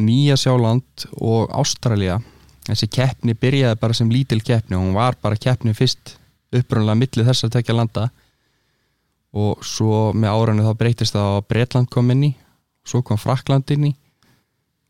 Nýja 0.00 0.36
Sjáland 0.40 1.06
og 1.20 1.50
Ástralja 1.52 2.20
þessi 2.66 2.88
keppni 2.92 3.34
byrjaði 3.38 3.78
bara 3.80 3.96
sem 3.96 4.10
lítil 4.12 4.40
keppni 4.44 4.78
og 4.78 4.84
hún 4.84 4.96
var 4.96 5.18
bara 5.22 5.38
keppni 5.40 5.74
fyrst 5.76 6.16
uppröndilega 6.54 6.98
millir 6.98 7.28
þess 7.28 7.46
að 7.46 7.56
tekja 7.58 7.76
landa. 7.76 8.08
Og 9.30 9.62
svo 9.62 10.10
með 10.12 10.34
áranu 10.34 10.66
þá 10.66 10.72
breytist 10.78 11.14
það 11.14 11.36
að 11.36 11.44
Breitland 11.52 11.90
kom 11.92 12.10
inn 12.14 12.30
í 12.30 12.32
svo 12.86 13.02
kom 13.06 13.20
Frakland 13.20 13.70
inn 13.74 13.90
í 13.90 13.92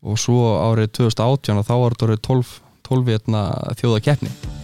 og 0.01 0.17
svo 0.17 0.55
árið 0.57 0.95
2018 0.97 1.61
og 1.61 1.67
þá 1.67 1.75
var 1.83 1.99
þetta 1.99 2.23
12, 2.31 2.55
12 2.89 3.19
þjóða 3.77 4.01
keppni 4.07 4.60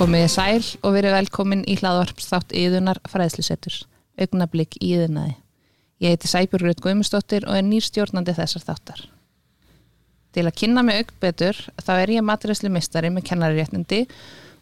Komiði 0.00 0.28
sæl 0.32 0.62
og 0.80 0.94
verið 0.94 1.12
velkomin 1.12 1.60
í 1.68 1.74
hlaðvarpsþátt 1.76 2.54
Íðunar 2.56 3.02
fræðslusettur, 3.12 3.74
augnablík 4.16 4.78
Íðunaði. 4.80 5.34
Ég 6.00 6.14
heiti 6.14 6.30
Sæbjörgröð 6.30 6.80
Guðmustóttir 6.86 7.44
og 7.44 7.58
er 7.58 7.66
nýrstjórnandi 7.68 8.32
þessar 8.38 8.64
þáttar. 8.64 9.02
Til 10.32 10.46
að 10.48 10.56
kynna 10.62 10.86
mig 10.88 11.02
augn 11.02 11.20
betur 11.20 11.60
þá 11.84 11.92
er 11.98 12.14
ég 12.16 12.24
matræslu 12.24 12.72
mistari 12.72 13.12
með 13.12 13.28
kennariréttindi 13.28 14.00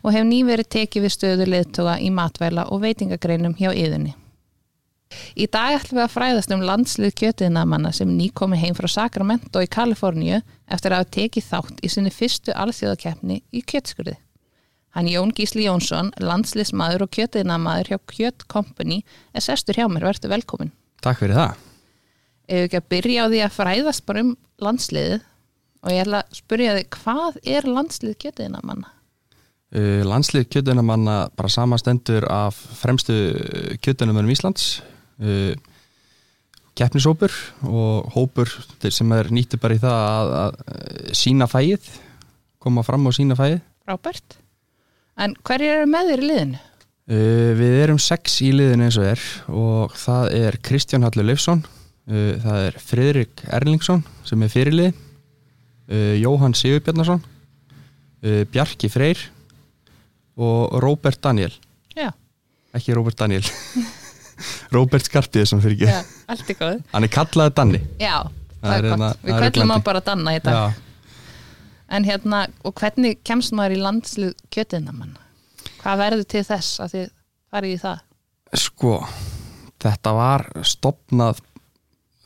og 0.03 0.11
hef 0.19 0.27
nýverið 0.27 0.73
tekið 0.75 1.07
við 1.07 1.17
stöðu 1.21 1.51
leðtoga 1.55 1.97
í 2.03 2.11
matvæla 2.19 2.67
og 2.75 2.83
veitingagreinum 2.89 3.55
hjá 3.63 3.71
Íðunni. 3.71 4.19
Í 5.39 5.47
dag 5.47 5.79
ætlum 5.79 6.03
við 6.03 6.09
að 6.09 6.15
fræðast 6.19 6.51
um 6.51 6.67
landslið 6.67 7.15
kjötiðnamanna 7.23 7.95
sem 7.95 8.11
nýkomi 8.11 8.59
heim 8.59 8.75
frá 8.75 8.91
Sacramento 8.91 9.63
í 9.63 9.71
Kaliforníu 9.71 10.43
eftir 10.67 10.91
að 10.91 11.05
hafa 11.05 11.15
tekið 11.23 11.53
þátt 11.53 11.85
í 11.87 11.95
sinni 11.95 12.11
fyrstu 12.11 12.59
alþjóðakeppni 12.59 13.45
í 13.55 13.63
kjötskurði. 13.63 14.19
Hann 14.99 15.07
Jón 15.07 15.31
Gísli 15.31 15.63
Jónsson, 15.63 16.09
landslismadur 16.19 17.05
og 17.05 17.13
kjötiðnamadur 17.15 17.93
hjá 17.93 17.99
Kjött 18.11 18.49
Company 18.51 18.97
er 19.31 19.45
sestur 19.45 19.77
hjá 19.79 19.85
mér, 19.87 20.09
verður 20.09 20.33
velkomin. 20.33 20.73
Takk 21.07 21.21
fyrir 21.21 21.37
það. 21.39 21.61
Ef 22.49 22.57
við 22.57 22.65
ekki 22.65 22.79
að 22.81 22.89
byrja 22.91 23.23
á 23.23 23.31
því 23.31 23.43
að 23.45 23.53
fræðast 23.55 24.05
bara 24.09 24.25
um 24.25 24.33
landsliðið 24.67 25.21
og 25.79 25.95
ég 25.95 26.03
ætla 26.03 26.23
að 26.25 26.41
spyrja 26.41 26.73
þig, 26.75 26.89
hvað 26.97 27.39
er 27.55 27.69
landslið 27.77 28.17
kjötiðnamanna? 28.25 28.91
Uh, 29.69 30.03
landslið 30.09 30.49
kjötunamanna 30.57 31.17
bara 31.39 31.53
samastendur 31.55 32.27
af 32.33 32.59
fremstu 32.81 33.21
kjötunumönum 33.85 34.35
Íslands 34.35 34.81
uh, 35.23 35.55
keppnishópur 36.75 37.39
og 37.71 38.11
hópur 38.17 38.51
sem 38.83 39.15
er 39.15 39.31
nýttu 39.31 39.63
bara 39.63 39.79
í 39.79 39.85
það 39.87 40.11
að, 40.11 40.35
að 40.43 41.17
sína 41.23 41.47
fæið 41.47 41.87
koma 42.59 42.83
fram 42.83 43.07
og 43.07 43.15
sína 43.15 43.39
fæið 43.39 43.61
Rábært. 43.87 44.41
En 45.19 45.35
hverju 45.47 45.71
eru 45.75 45.89
með 45.91 46.11
þér 46.13 46.23
í 46.23 46.29
liðinu? 46.31 46.59
uh, 47.11 47.51
Við 47.59 47.75
erum 47.83 47.99
sex 48.03 48.37
í 48.47 48.53
liðinu 48.55 48.87
eins 48.89 48.99
og 49.01 49.09
er 49.11 49.25
og 49.63 49.97
það 49.99 50.35
er 50.39 50.59
Kristján 50.69 51.07
Hallur 51.07 51.27
Leifsson 51.31 51.65
uh, 51.65 52.33
það 52.45 52.67
er 52.69 52.79
Fridrik 52.85 53.43
Erlingsson 53.59 54.05
sem 54.29 54.45
er 54.47 54.53
fyrirlið 54.53 54.93
uh, 54.93 56.15
Jóhann 56.23 56.55
Sigurbjarnason 56.59 57.23
uh, 57.25 58.43
Bjarki 58.53 58.91
Freyr 58.93 59.25
og 60.39 60.77
Róbert 60.85 61.19
Daniel 61.25 61.51
Já, 61.99 62.13
ekki 62.79 62.95
Róbert 62.95 63.19
Daniel 63.19 63.43
Róbert 64.75 65.09
Skarpiðsson 65.09 65.59
fyrir 65.65 65.81
ekki 65.81 65.89
já 65.91 66.03
allt 66.31 66.51
er 66.53 66.59
góð. 66.61 66.83
hann 66.93 67.07
er 67.09 67.11
kallaði 67.11 67.55
Danni 67.59 67.81
Já, 67.99 68.19
það, 68.23 68.61
Það 68.63 68.75
er 68.77 68.85
hérna- 68.93 69.09
gott. 69.09 69.25
Við 69.27 69.41
kvællum 69.43 69.73
á 69.75 69.79
bara 69.89 70.01
Danna 70.07 70.35
í 70.37 70.41
dag. 70.45 70.55
Já. 70.55 70.88
En 71.89 72.05
hérna, 72.05 72.47
og 72.69 72.75
hvernig 72.77 73.23
kemst 73.25 73.55
maður 73.57 73.79
í 73.79 73.81
landslið 73.81 74.35
kjötiðnamanna? 74.53 75.23
Hvað 75.79 76.03
verður 76.03 76.29
til 76.29 76.45
þess 76.45 76.83
að 76.85 76.95
þið 76.95 77.09
farið 77.49 77.75
í 77.75 77.81
það? 77.81 78.05
sko 78.57 78.99
þetta 79.83 80.13
var 80.17 80.47
stopnað 80.67 81.43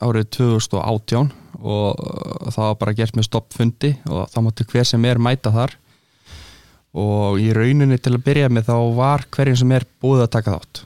árið 0.03 0.29
2018 0.37 1.31
og 1.63 1.99
uh, 1.99 2.51
það 2.51 2.69
var 2.69 2.77
bara 2.81 2.95
gert 2.97 3.17
með 3.17 3.27
stoppfundi 3.29 3.93
og 4.09 4.27
þá 4.31 4.39
mátti 4.43 4.67
hver 4.71 4.87
sem 4.87 5.07
er 5.07 5.21
mæta 5.21 5.53
þar 5.53 5.75
og 6.93 7.39
í 7.41 7.49
rauninni 7.55 7.97
til 7.97 8.15
að 8.15 8.25
byrja 8.27 8.51
með 8.53 8.69
þá 8.69 8.77
var 8.97 9.25
hverjum 9.33 9.59
sem 9.63 9.75
er 9.75 9.87
búið 10.03 10.25
að 10.25 10.33
taka 10.37 10.57
þátt 10.57 10.83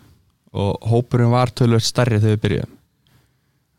og 0.57 0.89
hópurinn 0.89 1.33
var 1.33 1.51
tölvöld 1.51 1.85
stærri 1.85 2.21
þegar 2.21 2.37
við 2.37 2.43
byrjuðum 2.45 2.75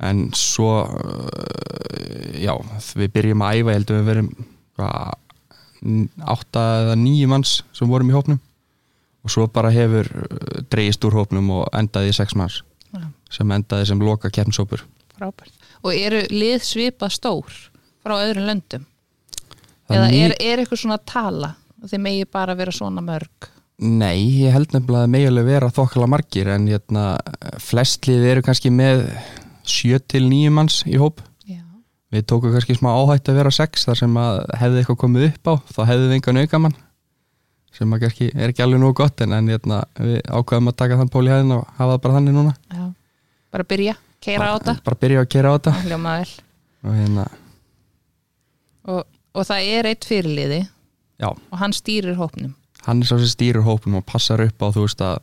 en 0.09 0.27
svo 0.39 0.73
uh, 0.85 2.35
já, 2.39 2.55
við 2.95 3.15
byrjum 3.17 3.43
að 3.43 3.61
æfa 3.61 3.73
ég 3.73 3.81
held 3.81 3.93
að 3.93 4.01
við 4.01 4.11
verum 4.13 4.31
átta 4.79 6.65
eða 6.83 6.99
nýju 6.99 7.29
manns 7.31 7.59
sem 7.77 7.91
vorum 7.91 8.11
í 8.11 8.17
hópnum 8.17 8.41
og 9.25 9.33
svo 9.33 9.47
bara 9.53 9.71
hefur 9.75 10.09
uh, 10.09 10.63
dreigist 10.71 11.05
úr 11.07 11.19
hópnum 11.19 11.51
og 11.59 11.67
endaði 11.77 12.13
í 12.13 12.17
sex 12.17 12.37
manns 12.39 12.63
Já. 12.95 13.05
sem 13.31 13.51
endaði 13.55 13.91
sem 13.91 14.03
loka 14.03 14.31
Frábært. 15.19 15.55
Og 15.83 15.95
eru 15.95 16.23
lið 16.31 16.63
svipa 16.63 17.09
stór 17.11 17.51
frá 18.05 18.17
öðrum 18.21 18.47
löndum? 18.49 18.87
Eða 19.89 20.09
er, 20.13 20.35
er 20.37 20.61
eitthvað 20.61 20.83
svona 20.83 20.99
tala 21.01 21.55
og 21.83 21.91
þið 21.91 22.03
megi 22.05 22.27
bara 22.31 22.57
vera 22.59 22.75
svona 22.75 23.03
mörg? 23.05 23.49
Nei, 23.79 24.43
ég 24.43 24.55
held 24.55 24.73
nefnilega 24.75 25.07
að 25.07 25.13
megilega 25.15 25.47
vera 25.47 25.71
þokkala 25.71 26.09
margir 26.11 26.49
en 26.51 26.67
hérna, 26.67 27.05
flest 27.63 28.09
lið 28.09 28.25
eru 28.33 28.43
kannski 28.47 28.73
með 28.75 29.05
7 29.69 30.01
til 30.11 30.27
9 30.27 30.51
manns 30.55 30.81
í 30.89 30.99
hóp. 30.99 31.23
Við 32.15 32.25
tókum 32.31 32.53
kannski 32.55 32.77
smá 32.79 32.89
áhætt 32.97 33.29
að 33.29 33.39
vera 33.43 33.51
6 33.53 33.85
þar 33.89 33.99
sem 34.01 34.15
að 34.21 34.39
hefði 34.61 34.83
eitthvað 34.83 35.01
komið 35.03 35.27
upp 35.31 35.51
á 35.51 35.55
þá 35.75 35.81
hefði 35.91 36.07
við 36.09 36.15
engan 36.19 36.41
aukamann 36.43 36.77
sem 37.79 37.93
að 37.95 38.01
kannski 38.07 38.29
er 38.35 38.51
ekki 38.53 38.63
alveg 38.65 38.81
nógu 38.83 38.97
gott 39.03 39.21
en, 39.25 39.35
en 39.37 39.51
hérna, 39.53 39.83
við 40.01 40.17
ákveðum 40.25 40.71
að 40.73 40.79
taka 40.81 40.97
þann 41.03 41.11
pól 41.15 41.25
í 41.29 41.33
hæðin 41.35 41.53
og 41.59 41.67
hafa 41.77 41.91
það 41.93 42.01
bara 42.07 42.17
þannig 42.19 42.37
núna 42.39 42.55
Já. 42.73 42.87
Bara 43.55 43.65
byrja, 43.69 43.95
keira 44.25 44.49
á 44.49 44.55
þetta? 44.57 44.75
bara 44.89 45.01
byrja 45.05 45.21
að 45.25 45.29
gera 45.35 45.53
á 45.53 45.57
þetta 45.59 45.75
og 46.89 46.95
hérna, 46.97 47.27
Og, 48.89 49.03
og 49.37 49.45
það 49.45 49.69
er 49.75 49.89
eitt 49.91 50.07
fyrirliði 50.09 50.61
já, 50.65 51.29
og 51.29 51.59
hann 51.61 51.75
stýrir 51.77 52.17
hópnum. 52.19 52.55
hann 52.87 53.03
er 53.03 53.09
svo 53.11 53.19
sem 53.21 53.29
stýrur 53.35 53.67
hópum 53.67 53.99
og 54.01 54.07
passar 54.09 54.41
upp 54.47 54.63
á 54.65 54.69
þú 54.73 54.87
veist 54.87 55.03
að 55.05 55.19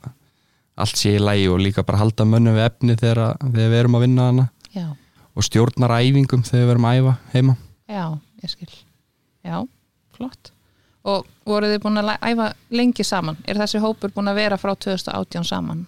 allt 0.75 1.00
sé 1.00 1.16
í 1.16 1.22
lægi 1.24 1.47
og 1.50 1.62
líka 1.63 1.85
bara 1.88 2.01
halda 2.03 2.25
mönnum 2.28 2.57
við 2.57 2.66
efni 2.68 2.97
þegar, 3.00 3.38
þegar 3.41 3.72
við 3.74 3.79
erum 3.79 3.95
að 3.97 4.03
vinna 4.06 4.25
hana 4.29 4.45
Já. 4.75 4.85
Og 5.35 5.44
stjórnar 5.46 5.94
æfingum 6.00 6.44
þegar 6.47 6.66
við 6.66 6.73
erum 6.75 6.90
að 6.90 7.00
æfa 7.01 7.16
heima 7.34 7.56
Já, 7.91 8.06
ég 8.41 8.50
skil. 8.50 8.72
Já, 9.46 9.57
flott. 10.16 10.51
Og 11.06 11.28
voruð 11.46 11.75
þið 11.75 11.81
búin 11.84 12.01
að 12.01 12.13
æfa 12.25 12.47
lengi 12.73 13.03
saman? 13.06 13.38
Er 13.45 13.59
þessi 13.62 13.78
hópur 13.84 14.09
búin 14.16 14.31
að 14.31 14.40
vera 14.40 14.57
frá 14.57 14.74
2018 14.74 15.45
saman? 15.45 15.84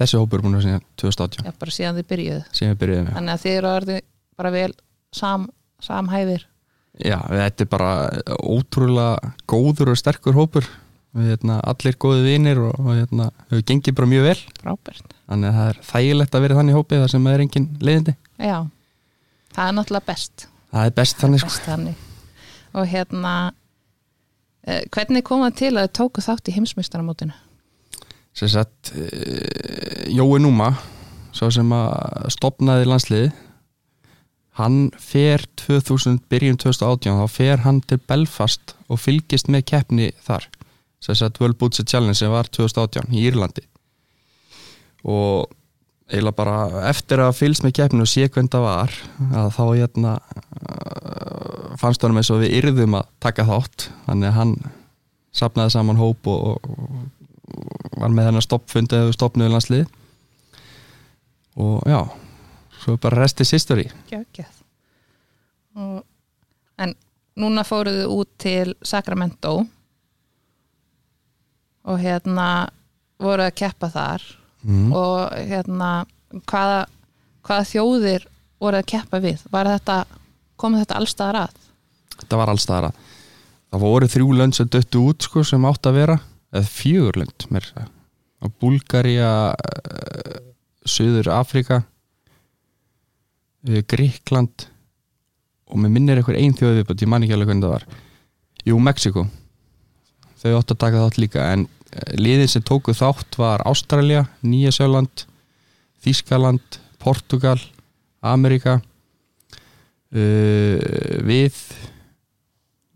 þessi 0.00 0.16
hópur 0.20 0.38
er 0.40 0.44
búin 0.46 0.54
að 0.56 0.62
segja 0.68 0.80
2018 1.02 1.44
Já, 1.48 1.52
bara 1.60 1.74
síðan 1.74 1.98
þið 1.98 2.06
byrjuðu. 2.12 2.44
við 2.60 3.02
með 3.04 3.16
Þannig 3.16 3.34
að 3.34 3.42
þið 3.42 3.56
eru 3.58 3.70
orðið 3.74 3.98
bara 4.40 4.52
vel 4.54 4.70
sam, 5.12 5.48
samhæfir. 5.84 6.46
já, 7.04 7.18
þetta 7.28 7.64
er 7.66 7.68
bara 7.74 7.90
ótrúlega 8.40 9.32
góður 9.50 9.92
og 9.92 9.98
sterkur 10.00 10.38
hópur 10.38 10.68
við 11.16 11.32
hérna, 11.34 11.58
allir 11.66 11.96
góði 12.00 12.22
vinir 12.28 12.60
og, 12.62 12.76
og 12.78 12.92
hérna, 12.94 13.26
við 13.50 13.64
gengið 13.66 13.96
bara 13.98 14.10
mjög 14.12 14.26
vel 14.28 14.38
Frábært. 14.62 15.14
þannig 15.28 15.48
að 15.50 15.56
það 15.58 15.70
er 15.72 15.80
þægilegt 15.90 16.36
að 16.38 16.44
vera 16.46 16.58
þannig 16.60 16.78
hópi 16.78 17.00
þar 17.02 17.12
sem 17.12 17.26
það 17.26 17.34
er 17.36 17.44
engin 17.44 17.68
leiðindi 17.80 18.14
Já, 18.40 18.58
það 19.54 19.66
er 19.66 19.76
náttúrulega 19.78 20.10
best. 20.12 20.48
það 20.70 20.90
er 20.90 20.96
best 21.00 21.22
þannig 21.22 21.44
sko. 21.44 21.52
Best 21.52 21.68
þannig. 21.68 22.08
Og 22.70 22.86
hérna, 22.86 23.34
eh, 24.66 24.82
hvernig 24.94 25.24
kom 25.26 25.44
það 25.46 25.56
til 25.62 25.72
að 25.74 25.86
þið 25.86 25.94
tóku 25.98 26.26
þátt 26.26 26.50
í 26.50 26.56
heimsmeistaramótinu? 26.58 27.38
sem 28.36 28.50
sagt 28.50 28.92
uh, 28.94 30.10
Jói 30.10 30.40
Núma 30.42 30.72
svo 31.34 31.50
sem 31.54 31.70
að 31.74 32.30
stopnaði 32.34 32.88
landsliði 32.88 33.30
hann 34.60 34.90
fer 35.00 35.44
2000, 35.60 36.18
byrjun 36.30 36.58
2018 36.60 37.20
þá 37.20 37.26
fer 37.32 37.62
hann 37.64 37.80
til 37.86 38.00
Belfast 38.02 38.74
og 38.90 39.00
fylgist 39.00 39.50
með 39.52 39.66
keppni 39.72 40.10
þar 40.26 40.48
sem 41.00 41.16
sagt 41.16 41.40
World 41.40 41.58
Budget 41.60 41.88
Challenge 41.90 42.18
sem 42.18 42.32
var 42.32 42.50
2018 42.50 43.14
í 43.14 43.24
Írlandi 43.30 43.64
og 45.06 45.50
eiginlega 46.10 46.36
bara 46.36 46.84
eftir 46.90 47.22
að 47.22 47.36
fylgst 47.38 47.64
með 47.64 47.76
keppni 47.78 48.04
og 48.04 48.10
sé 48.10 48.26
hvernig 48.26 48.52
það 48.52 48.66
var 48.66 48.96
að 49.40 49.50
þá 49.56 49.62
hérna 49.68 50.14
uh, 50.18 51.76
fannst 51.80 52.02
honum 52.04 52.20
eins 52.20 52.32
og 52.34 52.42
við 52.42 52.56
yrðum 52.60 52.98
að 52.98 53.08
taka 53.22 53.46
þátt. 53.48 53.88
Þannig 54.08 54.30
að 54.30 54.38
hann 54.38 54.54
sapnaði 55.40 55.74
saman 55.76 56.00
hóp 56.00 56.30
og, 56.30 56.58
og 56.66 58.00
var 58.00 58.10
með 58.14 58.30
þennan 58.30 58.46
stoppfundi 58.46 58.98
eða 58.98 59.14
stoppnuðu 59.14 59.54
landslið. 59.54 59.86
Og 61.60 61.86
já 61.90 62.02
svo 62.80 62.96
bara 62.96 63.22
resti 63.22 63.44
history. 63.52 63.86
Gjöggjað. 64.10 64.56
Og, 65.76 66.00
en 66.80 66.94
núna 67.40 67.64
fóruðu 67.66 68.08
út 68.14 68.30
til 68.40 68.74
Sacramento 68.82 69.60
og 71.90 72.00
hérna 72.00 72.46
voru 73.20 73.46
að 73.46 73.56
keppa 73.60 73.90
þar 73.92 74.24
mm. 74.62 74.92
og 74.96 75.36
hérna 75.50 75.90
hvaða, 76.50 76.84
hvaða 77.46 77.68
þjóðir 77.72 78.28
voru 78.60 78.80
að 78.80 78.88
keppa 78.92 79.20
við? 79.22 79.42
Var 79.52 79.74
þetta, 79.76 80.04
kom 80.60 80.76
þetta 80.78 81.00
allstaðar 81.00 81.42
að? 81.46 81.60
þetta 82.20 82.40
var 82.40 82.52
allstaðara 82.52 82.90
það 83.70 83.84
voru 83.84 84.10
þrjú 84.10 84.34
lönd 84.36 84.56
sem 84.56 84.68
döttu 84.70 85.04
út 85.10 85.26
sko, 85.26 85.44
sem 85.46 85.66
átt 85.68 85.88
að 85.88 85.98
vera 86.00 86.18
eða 86.50 86.66
fjögur 86.66 87.20
lönd 87.20 87.46
mér, 87.54 87.68
að 88.42 88.54
Búlgaría 88.60 89.30
uh, 89.54 90.38
Suður 90.88 91.30
Afrika 91.36 91.82
Gríkland 93.60 94.66
og 95.70 95.78
mér 95.78 95.92
minnir 95.92 96.18
eitthvað 96.18 96.40
ein 96.40 96.56
þjóð 96.56 96.80
viðbútt, 96.80 97.04
ég 97.04 97.10
man 97.12 97.26
ekki 97.26 97.36
alveg 97.36 97.52
hvernig 97.52 97.66
það 97.66 97.76
var 97.76 97.84
Jú, 98.66 98.80
Mexiko 98.82 99.26
þau 100.40 100.56
áttu 100.56 100.74
að 100.74 100.82
taka 100.82 101.04
þátt 101.04 101.20
líka 101.20 101.50
en 101.52 101.66
liðin 102.18 102.50
sem 102.50 102.62
tóku 102.62 102.94
þátt 102.96 103.38
var 103.40 103.64
Ástralja, 103.68 104.26
Nýja 104.46 104.72
Sjöland 104.74 105.26
Þískaland, 106.00 106.80
Portugal 107.02 107.58
Amerika 108.24 108.78
uh, 110.14 110.78
við 111.26 111.56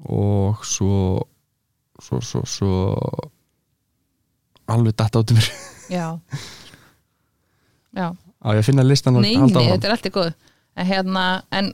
og 0.05 0.65
svo 0.69 1.25
svo, 2.05 2.21
svo, 2.21 2.43
svo 2.49 2.73
alveg 4.69 4.97
datt 4.97 5.17
áttum 5.17 5.39
mér. 5.39 5.49
Já. 5.93 6.09
Já, 7.95 8.09
á 8.11 8.49
ég 8.51 8.61
að 8.61 8.67
finna 8.67 8.85
listan 8.85 9.17
og 9.17 9.23
halda 9.23 9.39
nei, 9.39 9.45
áfram. 9.45 9.71
þetta 9.71 9.89
er 9.89 9.95
allt 9.95 10.09
í 10.09 10.13
góð 10.15 10.31
en 10.75 10.89
hérna, 10.89 11.25
en 11.55 11.71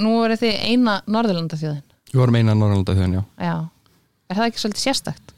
nú 0.00 0.14
er 0.24 0.36
þið 0.40 0.62
eina 0.70 0.94
Norðurlandaþjóðin. 1.04 1.84
Við 2.12 2.20
vorum 2.22 2.38
eina 2.38 2.54
Norrlanda 2.56 2.94
þjóðin, 2.96 3.18
já. 3.18 3.22
Já, 3.44 3.56
er 4.30 4.38
það 4.38 4.48
ekki 4.48 4.62
svolítið 4.62 4.86
sérstakt 4.86 5.31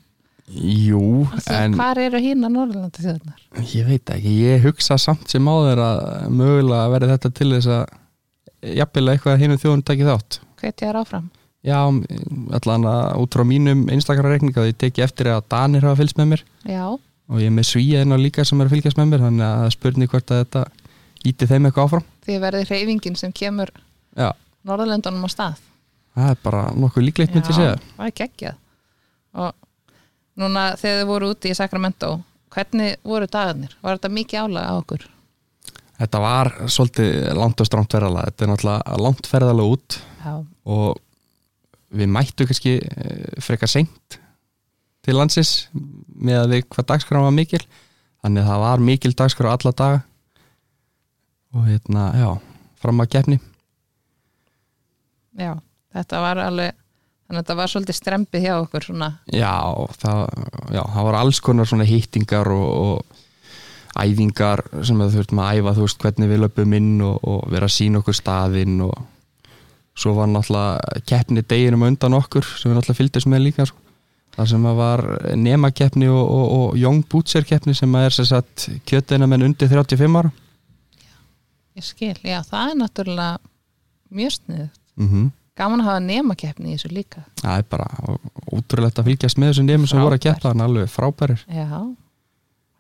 jú, 0.49 1.25
Því, 1.33 1.55
en 1.57 1.77
hvar 1.79 1.99
eru 2.03 2.21
hérna 2.21 2.51
Norðurlandaþjóðinar 2.53 3.69
ég 3.73 3.87
veit 3.89 4.11
ekki, 4.13 4.35
ég 4.45 4.67
hugsa 4.67 4.99
samt 5.01 5.31
sem 5.33 5.47
áður 5.49 5.81
að 5.81 6.03
mögulega 6.37 6.91
verði 6.93 7.15
þetta 7.15 7.31
til 7.39 7.49
þess 7.55 7.71
að 7.79 8.75
jafnvel 8.75 9.09
eitthvað 9.13 9.41
hinn 9.43 9.57
þjóðun 9.61 9.85
takið 9.89 10.11
þátt. 10.13 10.39
Hvetja 10.61 10.91
þær 10.91 11.01
áfram? 11.03 11.27
Já, 11.65 11.79
allan 12.59 12.87
að 12.89 13.03
út 13.25 13.37
frá 13.37 13.45
mínum 13.49 13.87
einstakarareikninga 13.93 14.61
því 14.65 14.73
ég 14.73 14.79
teki 14.81 15.05
eftir 15.05 15.31
að 15.33 15.47
Danir 15.53 15.85
hafa 15.87 16.01
fylgst 16.03 16.19
með 16.21 16.31
mér. 16.35 16.45
Já, 16.69 16.85
og 16.93 17.41
ég 17.41 17.49
er 17.49 17.55
með 17.57 17.71
inn 18.03 18.13
á 18.13 18.19
líka 18.21 18.45
sem 18.45 18.61
er 18.61 18.69
að 18.69 18.75
fylgjast 18.77 19.01
með 19.01 19.13
mér 19.13 19.25
þannig 19.25 19.47
að 19.49 19.65
er 19.65 19.77
spurning 19.77 20.13
hvort 20.13 20.33
að 20.35 20.43
þetta 20.43 20.65
íti 21.25 21.49
þeim 21.49 21.69
eitthvað 21.69 21.89
áfram. 21.89 22.07
Því 22.25 22.39
verði 22.45 22.65
hreyfingin 22.69 23.17
sem 23.17 23.33
kemur 23.33 23.73
já, 24.13 24.29
Norðurlöndunum 24.65 25.25
á 25.25 25.31
stað. 25.33 25.65
Það 26.15 26.31
er 26.35 26.43
bara 26.45 26.65
nokkuð 26.77 27.09
líklegt 27.09 27.35
myndi 27.37 27.57
ég 27.57 29.55
núna 30.41 30.71
þegar 30.81 31.03
þið 31.03 31.11
voru 31.11 31.33
úti 31.35 31.53
í 31.53 31.59
Sacramento 31.59 32.17
hvernig 32.55 33.01
voru 33.07 33.27
dagarnir? 33.27 33.75
Var 33.83 33.99
þetta 33.99 34.15
mikið 34.15 34.45
álag 34.45 34.71
á 34.71 34.75
okkur? 34.77 35.09
þetta 36.01 36.21
var 36.23 36.51
svolítið 36.71 37.31
langt 37.39 37.63
og 37.63 37.69
stránt 37.69 37.95
ferðalega 37.95 38.31
þetta 38.31 38.45
er 38.45 38.51
náttúrulega 38.51 38.99
langt 39.05 39.31
ferðalega 39.31 39.77
út 39.77 39.99
Já, 40.25 40.35
og 40.75 41.01
við 41.95 42.11
mættu 42.11 42.47
kannski 42.49 42.77
eh, 42.83 43.41
frekar 43.45 43.71
seint 43.71 44.19
til 45.05 45.17
landsins 45.19 45.69
með 45.73 46.41
að 46.41 46.55
við 46.55 46.67
hvað 46.75 46.89
dagskrá 46.91 47.23
var 47.23 47.37
mikil 47.37 47.63
þannig 48.25 48.43
að 48.43 48.51
það 48.51 48.65
var 48.65 48.85
mikil 48.89 49.15
dagskrá 49.15 49.53
alla 49.53 49.75
daga 49.77 50.01
og 51.55 51.69
hérna, 51.69 52.09
já 52.19 52.31
fram 52.83 53.05
að 53.05 53.13
gefni 53.15 53.39
já, 55.39 55.53
þetta 55.95 56.25
var 56.25 56.43
alveg 56.43 56.81
þannig 57.25 57.39
að 57.39 57.43
þetta 57.43 57.59
var 57.61 57.73
svolítið 57.73 57.99
strempið 57.99 58.47
hjá 58.47 58.55
okkur 58.59 58.87
svona, 58.89 59.11
já 59.33 59.55
það, 60.01 60.23
já, 60.77 60.83
það 60.95 61.07
var 61.09 61.19
alls 61.21 61.41
konar 61.45 61.71
svona 61.71 61.89
hittingar 61.89 62.51
og, 62.53 62.67
og 62.85 63.23
æfingar 63.95 64.65
sem 64.83 65.01
við 65.01 65.17
þurftum 65.19 65.41
að 65.41 65.61
æfa 65.61 65.75
þú 65.77 65.87
veist 65.87 66.05
hvernig 66.05 66.31
við 66.33 66.43
löpum 66.43 66.77
inn 66.77 66.95
og, 67.07 67.19
og 67.23 67.45
vera 67.53 67.69
að 67.71 67.77
sína 67.77 68.03
okkur 68.03 68.19
staðinn 68.19 68.81
og 68.89 68.95
svo 69.95 70.17
var 70.17 70.29
náttúrulega 70.31 71.03
keppni 71.07 71.45
deginum 71.47 71.87
undan 71.87 72.19
okkur 72.19 72.47
sem 72.59 72.71
við 72.71 72.79
náttúrulega 72.81 73.01
fylgdist 73.01 73.31
með 73.31 73.45
líka 73.47 73.67
sko. 73.71 73.79
það 74.35 74.51
sem 74.51 74.67
var 74.81 75.05
nema 75.39 75.71
keppni 75.71 76.11
og, 76.11 76.23
og, 76.23 76.47
og 76.59 76.79
young 76.81 77.05
butcher 77.11 77.47
keppni 77.47 77.77
sem 77.79 77.95
að 77.95 78.09
er 78.09 78.17
sem 78.19 78.29
sagt 78.33 78.67
kjötina 78.89 79.29
menn 79.31 79.47
undir 79.47 79.71
35 79.71 80.19
ára. 80.19 80.33
Ég 81.75 81.87
skil, 81.87 82.19
já 82.23 82.41
það 82.43 82.73
er 82.73 82.79
náttúrulega 82.83 83.39
mjög 84.15 84.37
snið 84.41 84.69
mm 84.99 85.31
gaman 85.59 85.83
að 85.83 85.91
hafa 85.91 86.03
nemakeppni 86.05 86.73
í 86.73 86.77
þessu 86.77 86.91
líka. 86.93 87.25
Það 87.41 87.61
er 87.61 87.67
bara 87.75 88.17
útrúlegt 88.55 88.99
að 88.99 89.11
fylgjast 89.11 89.39
með 89.41 89.53
þessum 89.53 89.69
nefnum 89.69 89.91
sem 89.91 90.03
voru 90.03 90.19
að 90.19 90.25
keppa 90.27 90.51
þannig 90.51 90.69
alveg 90.69 90.91
frábærir. 90.93 91.45
Já, 91.47 91.69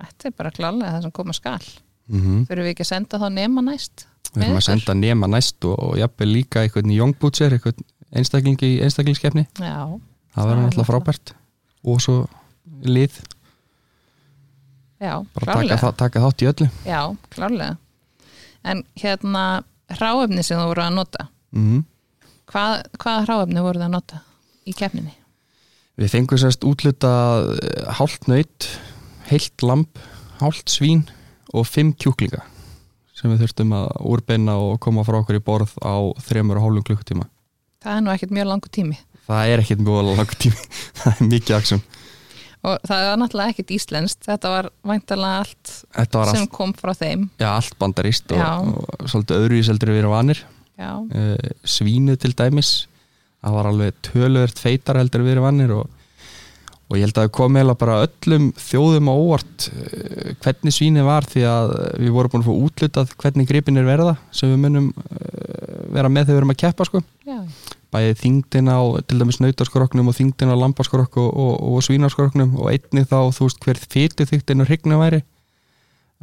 þetta 0.05 0.31
er 0.31 0.35
bara 0.41 0.55
klálega 0.55 0.95
það 0.97 1.07
sem 1.07 1.15
koma 1.21 1.37
skal. 1.37 1.61
Mm 2.05 2.21
-hmm. 2.21 2.41
þurfum 2.49 2.67
við 2.67 2.73
ekki 2.75 2.85
að 2.85 2.91
senda 2.91 3.21
þá 3.23 3.29
nema 3.33 3.65
næst? 3.65 4.07
Við 4.35 4.49
með 4.49 4.59
að 4.59 4.67
senda 4.67 4.95
nema 4.99 5.29
næst 5.31 5.65
og, 5.65 5.77
og 5.79 5.95
jafnvel 5.99 6.29
líka 6.33 6.65
einhvern 6.65 6.91
young 6.91 7.15
butcher 7.21 7.55
einhvern 7.55 7.87
einstaklingi 8.15 8.75
í 8.75 8.81
einstaklingskeppni. 8.83 9.47
Það 9.59 10.01
verður 10.35 10.59
er 10.59 10.65
náttúrulega 10.65 10.91
frábært. 10.91 11.35
Og 11.85 12.03
svo 12.03 12.27
lið. 12.83 13.21
Já, 14.99 15.23
bara 15.35 15.57
taka, 15.63 15.93
taka 15.93 16.21
þátt 16.27 16.43
í 16.43 16.51
öllu. 16.51 16.69
Já, 16.89 17.01
klárlega. 17.31 17.77
En 18.65 18.83
hérna 18.99 19.65
hráefni 19.93 20.43
sem 20.43 20.59
þú 20.59 20.71
voru 20.73 20.83
að 20.83 20.95
nota? 20.99 21.29
Mm 21.55 21.85
hvað, 22.51 22.87
hvaða 23.01 23.27
hráefni 23.27 23.65
voru 23.65 23.83
það 23.83 23.89
að 23.89 23.95
nota 23.97 24.23
í 24.65 24.75
keppninni? 24.77 25.15
við 26.01 26.11
fengum 26.11 26.41
sérst 26.41 26.65
útlutað 26.67 27.53
hálft 28.01 28.27
nöyt, 28.31 28.67
heilt 29.31 29.63
lamp 29.63 30.01
hálft 30.41 30.73
svín 30.73 31.05
og 31.55 31.69
fimm 31.71 31.93
kjúklinga 31.95 32.43
sem 33.15 33.31
við 33.31 33.45
þurftum 33.45 33.75
að 33.79 33.91
úrbeina 34.11 34.57
og 34.59 34.81
koma 34.83 35.05
frá 35.07 35.21
okkur 35.21 35.39
í 35.39 35.45
borð 35.45 35.77
á 35.79 35.95
þremur 36.27 36.59
og 36.59 36.65
hálfum 36.67 36.87
klukkutíma. 36.89 37.29
Það 37.85 37.99
er 37.99 38.03
nú 38.03 38.11
ekkert 38.11 38.33
mjög 38.35 38.49
langu 38.51 38.71
tími. 38.75 38.97
Það 39.29 39.53
er 39.53 39.63
ekkert 39.63 39.85
mjög 39.87 40.09
langt 40.09 40.35
tími. 40.43 40.65
Það 40.99 41.13
er 41.13 41.31
mikið 41.31 41.59
aksum 41.61 41.85
og 42.65 42.81
það 42.89 43.03
var 43.05 43.19
náttúrulega 43.21 43.53
ekkert 43.53 43.73
íslenskt. 43.77 44.23
Þetta 44.25 44.51
var 44.55 44.69
væntalega 44.89 45.41
allt 45.43 45.73
var 46.17 46.31
sem 46.31 46.45
allt, 46.47 46.53
kom 46.55 46.71
frá 46.73 46.95
þeim. 46.97 47.27
Já, 47.37 47.51
allt 47.51 47.75
bandarist 47.77 48.33
og, 48.33 48.71
og 48.73 49.11
svolítið 49.13 49.43
öðruvíseldur 49.43 49.93
við 49.93 50.01
erum 50.01 50.15
vanir 50.15 50.41
uh, 50.81 51.51
svínu 51.65 52.17
til 52.21 52.33
dæmis 52.37 52.73
það 53.45 53.59
var 53.59 53.69
alveg 53.71 54.01
töluvert 54.07 54.63
feitar 54.63 54.99
heldur 55.01 55.25
við 55.27 55.37
erum 55.37 55.47
vannir 55.49 55.75
og, 55.77 55.87
og 56.89 56.99
ég 56.99 57.07
held 57.07 57.19
að 57.19 57.27
það 57.27 57.35
kom 57.39 57.61
eða 57.61 57.77
bara 57.81 58.01
öllum 58.07 58.51
þjóðum 58.59 59.13
á 59.13 59.15
óvart 59.15 59.69
uh, 59.71 60.35
hvernig 60.45 60.77
svínið 60.79 61.09
var 61.09 61.29
því 61.31 61.47
að 61.51 61.77
við 62.03 62.17
vorum 62.17 62.35
búin 62.35 62.45
að 62.45 62.51
fá 62.51 62.67
útlutað 62.69 63.15
hvernig 63.21 63.51
gripin 63.51 63.81
er 63.81 63.89
verða 63.89 64.19
sem 64.35 64.53
við 64.53 64.61
munum 64.67 64.91
uh, 64.91 65.81
vera 65.95 66.11
með 66.11 66.29
þegar 66.29 66.35
við 66.35 66.43
erum 66.43 66.55
að 66.55 66.63
keppa 66.65 66.89
sko. 66.89 67.05
já, 67.27 67.41
bæði 67.95 68.17
þingdin 68.19 68.71
á 68.71 68.81
til 69.07 69.21
dæmis 69.21 69.41
nautaskroknum 69.43 70.11
og 70.11 70.17
þingdin 70.17 70.51
á 70.51 70.57
lambaskrok 70.59 71.19
og, 71.21 71.31
og, 71.31 71.55
og 71.69 71.85
svínaskroknum 71.87 72.57
og 72.59 72.73
einnig 72.73 73.07
þá 73.11 73.31
þú 73.35 73.49
veist 73.49 73.63
hver 73.63 73.81
fytu 73.81 74.27
þyktin 74.29 74.65
og 74.65 74.71
hrygnu 74.71 74.99
væri. 74.99 75.23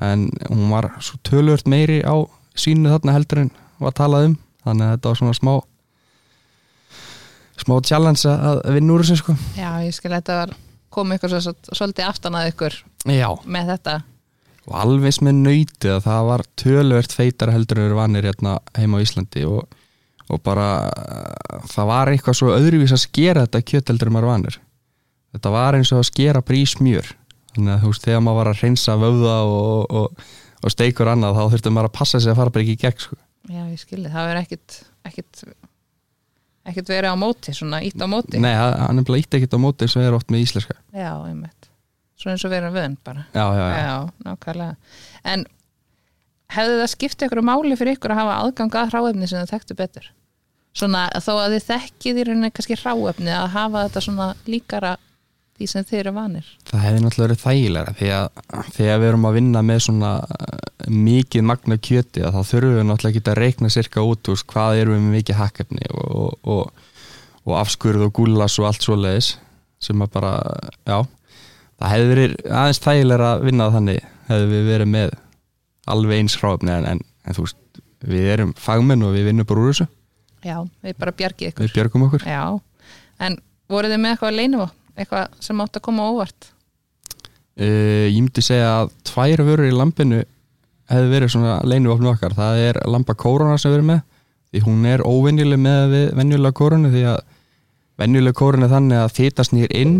En 0.02 0.30
hún 0.50 0.72
var 0.72 0.90
svo 1.04 1.20
töluvert 1.28 1.70
meiri 1.70 2.02
á 2.04 2.16
sínu 2.58 2.92
þarna 2.92 3.16
heldur 3.16 3.44
en 3.46 3.52
var 3.82 3.98
talað 3.98 4.30
um. 4.30 4.38
Þannig 4.62 4.88
að 4.88 4.96
þetta 4.96 5.12
var 5.12 5.20
svona 5.22 5.38
smá 5.38 5.54
smá 7.62 7.76
challenge 7.86 8.30
að 8.30 8.62
að 8.62 8.78
vinna 8.78 8.94
úr 8.96 9.04
þessu 9.04 9.20
sko. 9.22 9.36
Já, 9.58 9.70
ég 9.86 9.96
skil 9.96 10.14
þetta 10.14 10.38
var 10.40 10.56
kom 10.92 11.14
ykkur 11.16 11.36
svo, 11.38 11.54
svolítið 11.72 12.08
aftan 12.08 12.38
að 12.38 12.50
ykkur 12.52 12.78
já. 13.08 13.28
með 13.46 13.76
þetta. 13.76 14.00
Og 14.70 14.74
alveg 14.78 15.22
með 15.26 15.38
nöytið 15.46 15.94
að 15.96 16.04
það 16.06 16.26
var 16.30 16.44
töluvert 16.60 17.16
feitar 17.16 17.54
heldur 17.54 17.96
vanir 17.98 18.28
hérna 18.30 18.58
heima 18.78 19.00
á 19.00 19.04
Íslandi 19.04 19.46
og, 19.50 19.72
og 20.30 20.44
bara 20.46 20.68
það 21.72 21.90
var 21.90 22.12
eitthvað 22.12 22.38
svo 22.38 22.52
öðruvís 22.54 22.94
að 22.94 23.06
skera 23.08 23.48
þetta 23.48 23.64
kjöt 23.72 23.94
heldur 23.94 24.12
en 24.12 24.16
maður 24.18 24.28
er 24.28 24.34
vanir. 24.36 24.60
Þetta 25.32 25.56
var 25.56 25.80
eins 25.80 25.94
og 25.96 26.04
að 26.04 26.10
skera 26.12 26.44
bara 26.46 26.60
í 26.60 26.68
smjör 26.70 27.16
þannig 27.56 27.74
að 27.74 27.82
þú 27.82 27.92
veist 27.92 28.06
þegar 28.06 28.24
maður 28.26 28.40
var 28.40 28.52
að 28.52 28.62
reynsa 28.62 28.96
vöða 29.00 29.36
og, 29.48 29.98
og, 30.02 30.24
og 30.62 30.74
steikur 30.74 31.12
annað 31.12 31.40
þá 31.40 31.44
þurfti 31.56 31.74
maður 31.74 31.90
að 31.90 31.98
passa 31.98 32.22
sig 32.22 32.32
að 32.32 32.40
fara 32.40 32.54
bara 32.54 32.66
ekki 32.66 32.78
í 32.78 32.82
gegn 32.86 33.04
sko. 33.06 33.18
Já, 33.50 33.62
ég 33.66 33.82
skilði, 33.82 34.12
það 34.14 34.30
verður 34.30 34.42
ekkit 34.44 34.78
ekkit 35.10 35.44
ekkit 36.72 36.92
verið 36.94 37.16
á 37.16 37.18
móti, 37.18 37.56
svona 37.58 37.82
ítt 37.86 38.02
á 38.02 38.08
móti. 38.10 38.42
Nei, 38.42 38.54
hann 38.54 39.02
er 39.02 39.08
bara 39.08 39.22
ítt 39.22 39.34
ekkert 39.38 39.58
á 39.58 39.60
móti 39.62 39.88
og 39.90 40.04
er 40.04 40.18
oft 40.18 40.30
með 40.34 40.46
íslenska. 40.46 40.78
Já, 40.94 41.14
einmitt. 41.26 41.70
Svona 42.22 42.36
eins 42.38 42.46
og 42.46 42.54
verið 42.54 42.78
vöðn 42.78 42.98
bara. 43.02 43.26
Já, 43.34 43.46
já, 43.58 43.66
já, 43.66 43.82
já, 43.82 43.98
nákvæmlega. 44.28 44.98
En 45.34 45.46
hefði 46.54 46.80
það 46.82 46.92
skipt 46.94 47.26
ykkur 47.26 47.42
máli 47.48 47.78
fyrir 47.80 47.98
ykkur 47.98 48.14
að 48.14 48.22
hafa 48.22 48.40
aðgang 48.44 48.78
að 48.78 48.92
hráefni 48.94 49.30
sem 49.30 49.42
það 49.42 49.54
þekktu 49.56 49.78
betur? 49.80 50.12
Svona 50.78 51.08
þó 51.20 51.32
að 51.34 51.56
þið 51.56 51.66
þekkið 51.72 52.20
í 52.22 52.26
rauninni 52.28 52.52
kannski 52.56 52.78
hráefni 52.80 53.34
að 53.36 53.48
hafa 53.56 53.86
þetta 53.88 54.04
svona 54.06 54.28
líkara 54.48 54.94
því 55.62 55.68
sem 55.70 55.86
þið 55.88 56.00
eru 56.00 56.14
vanir. 56.16 56.48
Það 56.70 56.84
hefði 56.86 57.04
náttúrulega 57.04 57.28
verið 57.28 57.42
þægilega 57.46 57.94
því 58.00 58.12
að 58.18 58.28
þegar 58.76 59.02
við 59.02 59.10
erum 59.12 59.28
að 59.30 59.38
vinna 59.38 59.64
með 59.68 59.82
svona 59.86 60.12
uh, 60.26 60.60
mikið 60.90 61.48
magna 61.52 61.78
kjöti 61.78 62.26
þá 62.26 62.40
þurfum 62.50 62.78
við 62.80 62.88
náttúrulega 62.90 63.22
ekki 63.22 63.32
að 63.32 63.42
reikna 63.42 63.74
cirka 63.74 64.06
út 64.08 64.32
úr 64.32 64.44
hvað 64.52 64.82
erum 64.82 64.98
við 64.98 65.06
með 65.06 65.18
mikið 65.20 65.40
hakkefni 65.42 65.90
og, 65.94 66.12
og, 66.12 66.52
og, 66.56 66.86
og 67.46 67.58
afskurð 67.62 68.08
og 68.08 68.14
gúllas 68.18 68.58
og 68.62 68.70
allt 68.72 68.86
svoleiðis 68.88 69.36
sem 69.82 70.02
að 70.02 70.14
bara, 70.14 70.34
já 70.86 70.98
það 71.82 71.94
hefði 71.94 72.10
verið 72.12 72.36
aðeins 72.50 72.82
þægilega 72.82 73.30
að 73.32 73.46
vinna 73.48 73.70
þannig 73.76 74.10
hefði 74.32 74.52
við 74.52 74.68
verið 74.70 74.92
með 74.96 75.16
alveg 75.92 76.22
eins 76.22 76.38
hráfni 76.42 76.74
en, 76.74 76.90
en, 76.94 77.02
en 77.26 77.38
þú 77.38 77.46
veist 77.46 77.82
við 78.02 78.30
erum 78.34 78.54
fagmenn 78.58 79.06
og 79.06 79.16
við 79.16 79.30
vinnum 79.30 79.48
bara 79.48 79.62
úr 79.62 79.74
þessu. 79.74 79.88
Já, 80.42 80.58
við 80.82 80.98
bara 80.98 81.14
bjargið 81.14 81.52
ykkur. 81.52 81.66
Við 81.68 81.74
björgum 81.76 82.06
okkur. 82.08 82.24
Já, 82.26 82.46
en 83.22 83.38
voruð 83.72 83.94
þið 83.94 84.02
með 84.02 84.16
eitthvað 84.16 84.32
að 84.32 84.40
leynum 84.40 84.64
eitthvað 84.98 85.40
sem 85.44 85.64
átt 85.64 85.80
að 85.80 85.86
koma 85.88 86.10
óvart? 86.12 86.52
Uh, 87.60 88.08
ég 88.08 88.22
myndi 88.22 88.44
segja 88.46 88.70
að 88.82 88.94
tvær 89.08 89.44
vörur 89.48 89.68
í 89.68 89.76
lampinu 89.76 90.22
hefði 90.92 91.12
verið 91.12 91.34
svona 91.34 91.60
leinuvopnu 91.68 92.12
okkar. 92.14 92.36
Það 92.36 92.64
er 92.70 92.80
lampa 92.90 93.16
kórona 93.18 93.60
sem 93.60 93.72
við 93.72 93.80
erum 93.80 93.92
með 93.94 94.02
því 94.52 94.64
hún 94.66 94.88
er 94.90 95.04
óvenjuleg 95.08 95.62
með 95.62 95.84
við 95.92 96.08
venjulega 96.20 96.58
kórunu 96.60 96.92
því 96.92 97.04
að 97.14 97.20
venjulega 98.02 98.38
kórunu 98.42 98.68
er 98.68 98.74
þannig 98.74 99.00
að 99.00 99.14
fita 99.16 99.46
snýr 99.48 99.76
inn 99.78 100.00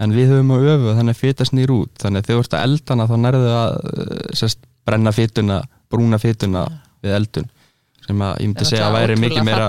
en 0.00 0.14
við 0.14 0.30
höfum 0.32 0.52
á 0.54 0.58
öfu 0.58 0.94
þannig 0.96 1.16
að 1.16 1.22
fita 1.22 1.46
snýr 1.48 1.72
út. 1.74 1.94
Þannig 2.00 2.22
að 2.22 2.28
þegar 2.28 2.38
þú 2.38 2.44
ert 2.44 2.58
að 2.58 2.66
eldana 2.68 3.08
þá 3.10 3.16
nærðu 3.24 3.54
að 3.56 3.78
eh, 3.90 4.20
sérst, 4.38 4.60
brenna 4.86 5.12
fituna, 5.12 5.58
brúna 5.90 6.20
fituna 6.22 6.66
við 7.04 7.16
eldun 7.18 7.50
sem 8.06 8.22
að 8.24 8.38
ég 8.40 8.50
myndi 8.50 8.68
segja 8.68 8.86
að 8.88 8.96
væri 8.96 9.16
mikið 9.20 9.46
meira 9.46 9.66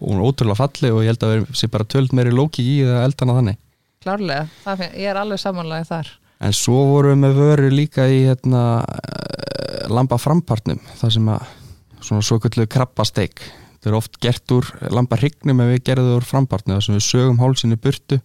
hún 0.00 0.18
er 0.20 0.26
ótrúlega 0.26 0.58
falli 0.60 0.90
og 0.94 1.02
ég 1.04 1.12
held 1.12 1.26
að 1.26 1.34
það 1.34 1.60
sé 1.60 1.70
bara 1.72 1.88
töld 1.94 2.14
meiri 2.16 2.32
lóki 2.34 2.64
í 2.64 2.76
það 2.86 3.04
eldana 3.06 3.36
þannig. 3.38 3.60
Klárlega, 4.00 4.46
finn- 4.64 4.94
ég 4.96 5.10
er 5.12 5.20
alveg 5.20 5.40
samanlega 5.42 5.88
þar. 5.90 6.12
En 6.40 6.54
svo 6.56 6.78
vorum 6.88 7.18
við 7.18 7.22
með 7.26 7.40
vöru 7.40 7.70
líka 7.74 8.06
í 8.08 8.22
hérna, 8.30 8.62
eh, 8.88 9.88
lamba 9.92 10.16
frampartnum 10.16 10.80
það 11.00 11.12
sem 11.18 11.26
að 11.28 11.42
svona 12.00 12.24
svo 12.24 12.38
kvöldu 12.40 12.64
krabbasteik 12.70 13.42
það 13.80 13.90
er 13.90 13.96
oft 13.98 14.16
gert 14.20 14.52
úr 14.56 14.66
lamba 14.92 15.16
hrygnum 15.20 15.60
ef 15.60 15.68
við 15.74 15.82
gerðum 15.84 16.08
það 16.10 16.16
úr 16.20 16.28
frampartnum 16.30 16.76
þar 16.78 16.86
sem 16.86 16.96
við 16.96 17.04
sögum 17.06 17.38
hálsinni 17.42 17.76
burtu 17.80 18.20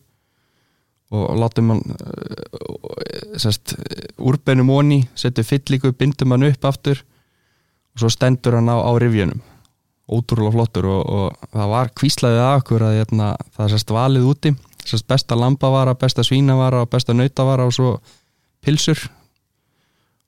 og 1.16 1.36
látum 1.40 1.70
hann 1.74 1.84
uh, 1.92 3.36
sest, 3.40 3.76
úrbeinum 4.18 4.72
onni 4.74 5.02
setjum 5.16 5.46
fyllíku, 5.48 5.92
bindum 5.96 6.32
hann 6.36 6.48
upp 6.48 6.66
aftur 6.72 7.04
og 7.96 8.00
svo 8.04 8.10
stendur 8.12 8.58
hann 8.58 8.72
á, 8.72 8.76
á 8.80 8.92
rifjunum 9.00 9.40
ótrúlega 10.12 10.54
flottur 10.54 10.86
og, 10.92 11.04
og 11.10 11.52
það 11.56 11.72
var 11.72 11.92
kvíslaðið 11.98 12.42
að 12.46 12.58
okkur 12.60 12.86
að 12.86 12.98
hérna, 13.00 13.30
það 13.58 13.72
sérst 13.74 13.94
valið 13.96 14.28
úti 14.30 14.52
sérst 14.86 15.08
besta 15.10 15.38
lambavara, 15.40 15.96
besta 15.98 16.22
svínavara 16.26 16.84
og 16.86 16.92
besta 16.94 17.16
nautavara 17.18 17.66
og 17.66 17.74
svo 17.74 17.96
pilsur 18.66 19.00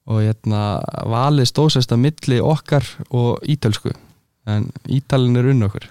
og 0.07 0.21
hérna 0.23 0.61
valið 1.11 1.49
stóðsest 1.51 1.91
að 1.93 2.01
milli 2.07 2.39
okkar 2.41 2.85
og 3.11 3.43
ítölsku 3.45 3.91
en 4.47 4.69
ítalin 4.87 5.35
er 5.37 5.49
unn 5.51 5.65
okkur. 5.67 5.89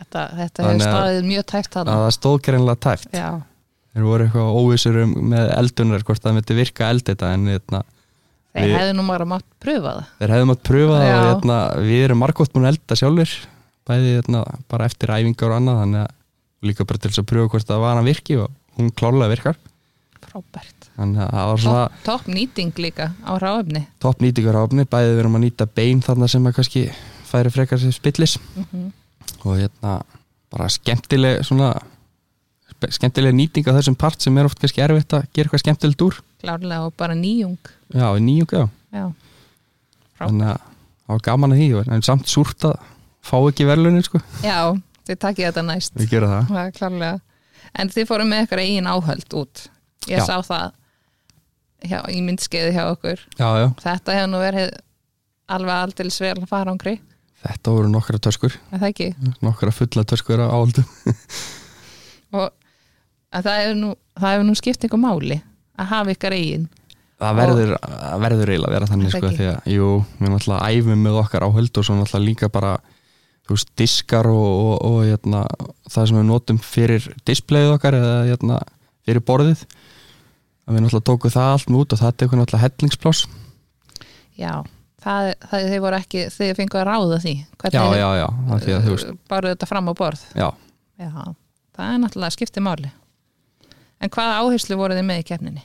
Þetta, 0.00 0.22
þetta 0.38 0.64
hefur 0.64 0.80
að- 0.80 0.86
staðið 0.86 1.26
mjög 1.28 1.44
tæft 1.52 1.76
að 1.76 1.90
það 1.92 2.10
stóð 2.16 2.38
greinlega 2.46 2.80
tæft 2.86 3.12
já, 3.16 3.28
þeir 3.94 4.06
voru 4.08 4.24
eitthvað 4.26 4.56
óvissur 4.62 4.98
um 5.02 5.12
með 5.32 5.52
eldunar 5.56 6.04
hvort 6.08 6.24
það 6.24 6.34
myndi 6.38 6.56
virka 6.58 6.88
eld 6.90 7.04
þetta 7.06 7.30
en 7.36 7.46
hérna, 7.52 7.82
þeir 8.56 8.74
hefðu 8.76 8.96
nú 8.96 9.06
bara 9.08 9.28
mátt 9.28 9.46
pröfa 9.62 9.92
það. 9.92 10.10
Þeir 10.20 10.34
hefðum 10.34 10.54
að 10.54 10.62
pröfa 10.70 10.98
það 11.02 11.12
og 11.16 11.26
hérna, 11.26 11.58
við 11.86 12.04
erum 12.06 12.22
margótt 12.24 12.52
búin 12.54 12.66
að 12.66 12.74
elda 12.74 12.98
sjálfur 13.00 13.34
bæði 13.86 14.12
hérna, 14.16 14.42
bara 14.72 14.88
eftir 14.90 15.12
æfingar 15.14 15.52
og 15.52 15.60
annað 15.60 15.80
þannig 15.82 16.04
að 16.04 16.14
líka 16.66 16.86
bara 16.88 17.02
til 17.02 17.10
þess 17.12 17.22
að 17.22 17.30
pröfa 17.32 17.52
hvort 17.54 17.70
það 17.70 17.82
var 17.84 17.98
hann 17.98 18.08
virki 18.08 18.38
og 18.42 18.50
hún 18.76 18.92
klárlega 18.96 19.32
virkar. 19.34 19.58
Frábært. 20.26 20.88
Þannig 20.96 21.22
að 21.22 21.32
það 21.36 21.50
var 21.50 21.62
svona 21.62 21.82
topp 21.86 22.06
top 22.08 22.30
nýting 22.32 22.78
líka 22.80 23.10
á 23.20 23.32
ráöfni 23.36 23.82
topp 24.00 24.22
nýtingar 24.24 24.56
áfni, 24.62 24.86
bæði 24.88 25.10
við 25.12 25.20
erum 25.22 25.36
að 25.36 25.44
nýta 25.44 25.66
bein 25.68 26.00
þarna 26.04 26.28
sem 26.32 26.48
að 26.48 26.56
kannski 26.56 26.84
færi 27.28 27.52
frekar 27.52 27.80
sér 27.82 27.92
spillis. 27.94 28.38
Mhm. 28.56 28.86
og 29.44 29.58
hérna 29.60 30.00
bara 30.50 30.68
skemmtileg 30.72 31.44
svona 31.44 31.74
spe- 32.76 32.92
skemmtileg 32.94 33.34
nýting 33.36 33.66
á 33.66 33.72
þessum 33.76 33.96
part 33.98 34.22
sem 34.22 34.36
er 34.38 34.48
oft 34.48 34.60
kannski 34.60 34.82
erfitt 34.84 35.16
að 35.16 35.26
gera 35.34 35.48
eitthvað 35.48 35.62
skemmtilegt 35.64 36.04
úr. 36.06 36.18
Klárlega 36.42 36.86
og 36.86 36.94
bara 37.00 37.16
nýjung. 37.18 37.56
Já, 37.94 38.08
nýjung, 38.22 38.52
já, 38.52 38.64
já, 38.94 39.06
þannig 40.20 40.50
að 40.52 40.60
það 40.60 41.14
var 41.14 41.24
gaman 41.28 41.54
að 41.56 41.62
því 41.62 41.96
en 41.96 42.06
samt 42.06 42.30
súrt 42.30 42.66
að 42.68 42.76
fá 43.26 43.36
ekki 43.40 43.66
verðlunin 43.68 44.04
sko, 44.06 44.20
já 44.44 44.58
þið 45.06 45.20
takið 45.22 45.48
þetta 45.48 45.66
næst. 45.66 45.96
Við 45.98 46.12
gera 46.12 46.30
það. 46.32 46.48
Það 46.52 46.62
er 46.64 46.76
klárlega. 46.78 47.20
En 47.76 47.90
þið 47.92 48.08
fórum 48.08 48.30
með 48.30 48.42
eitthvað 48.42 48.62
eigin 48.64 48.88
áhöld 48.90 49.36
út. 49.36 49.66
Ég 50.06 50.22
Já. 50.22 50.26
sá 50.26 50.36
það 50.46 50.72
hjá, 51.86 51.98
í 52.14 52.22
myndskeiði 52.24 52.72
hjá 52.74 52.84
okkur. 52.92 53.22
Já, 53.38 53.48
já, 53.60 53.66
þetta 53.82 54.16
hefur 54.16 54.30
nú 54.32 54.40
verið 54.42 54.72
alveg 55.46 55.82
aldils 55.86 56.18
vel 56.22 56.38
farangri 56.50 56.96
þetta 57.46 57.74
voru 57.74 57.90
nokkra 57.92 58.18
ekki? 58.88 59.10
Nokkra 59.44 59.72
fulla 59.74 60.04
töskur 60.08 60.42
á 60.42 60.48
áldum 60.50 60.86
og 62.36 62.50
að 63.34 63.46
það 63.48 63.62
hefur 63.62 63.78
nú, 63.80 63.92
það 64.16 64.34
hefur 64.34 64.48
nú 64.48 64.56
skipt 64.58 64.88
ykkur 64.88 65.02
máli 65.02 65.38
að 65.76 65.88
hafa 65.92 66.16
ykkar 66.16 66.36
eigin. 66.36 66.66
Það 67.16 67.38
verður, 67.40 67.72
verður 68.20 68.52
eiginlega 68.52 68.68
að 68.68 68.76
vera 68.76 68.90
þannig 68.90 69.14
sko, 69.14 69.30
því 69.32 69.48
að, 69.48 69.70
jú, 69.72 69.88
við 70.18 70.32
náttúrulega 70.34 70.70
æfum 70.76 71.06
með 71.06 71.18
okkar 71.22 71.46
áhöld 71.46 71.80
og 71.80 71.86
svo 71.88 71.96
náttúrulega 71.96 72.26
líka 72.26 72.50
bara 72.52 72.74
þú 73.46 73.56
veist, 73.56 73.72
diskar 73.78 74.28
og, 74.28 74.44
og, 74.44 74.74
og 74.84 74.98
hérna, 75.06 75.42
það 75.88 76.10
sem 76.10 76.18
við 76.20 76.28
notum 76.28 76.60
fyrir 76.60 77.08
displayið 77.28 77.72
okkar 77.78 77.96
eða 77.96 78.18
hérna, 78.28 78.60
fyrir 79.08 79.24
borðið. 79.24 79.64
Að 80.66 80.76
við 80.76 80.84
náttúrulega 80.84 81.08
tókum 81.08 81.32
það 81.32 81.50
allt 81.54 81.72
með 81.72 81.82
út 81.82 81.96
og 81.96 82.02
það 82.02 82.16
tekur 82.20 82.40
náttúrulega 82.42 82.66
hellingspláss 82.66 83.26
já, 84.36 84.52
það, 85.02 85.32
það 85.48 85.66
þið 85.70 85.82
voru 85.84 85.98
ekki 86.00 86.26
þið 86.34 86.52
fengu 86.60 86.80
að 86.80 86.86
ráða 86.90 87.18
því 87.24 87.34
já, 87.72 87.82
já, 87.96 88.08
já, 88.20 88.26
það 88.50 88.62
því 88.64 88.76
að 88.76 88.86
þú 88.86 88.94
veist. 88.94 89.18
bara 89.32 89.52
þetta 89.54 89.70
fram 89.70 89.90
á 89.90 89.92
borð. 89.96 90.24
Já, 90.36 90.48
já, 91.00 91.10
það 91.76 91.92
er 91.92 92.00
náttúrulega 92.04 92.36
skiptið 92.36 92.66
máli 92.66 92.92
en 94.00 94.12
hvaða 94.12 94.42
áherslu 94.42 94.78
voru 94.78 94.98
þið 94.98 95.08
með 95.08 95.22
í 95.22 95.26
kefninni? 95.30 95.64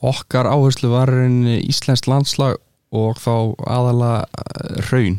okkar 0.00 0.48
áherslu 0.48 0.90
var 0.92 1.12
íslenskt 1.60 2.08
landslag 2.10 2.58
og 2.90 3.20
þá 3.22 3.34
aðalega 3.70 4.24
eh, 4.24 4.90
raun 4.90 5.18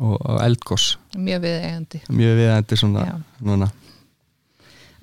og, 0.00 0.16
eldgoss 0.44 0.96
mjög 1.16 1.44
viðeigandi 1.44 2.02
mjög 2.08 2.40
viðendi 2.40 2.80
svona 2.80 3.06
Já. 3.08 3.14
núna 3.44 3.70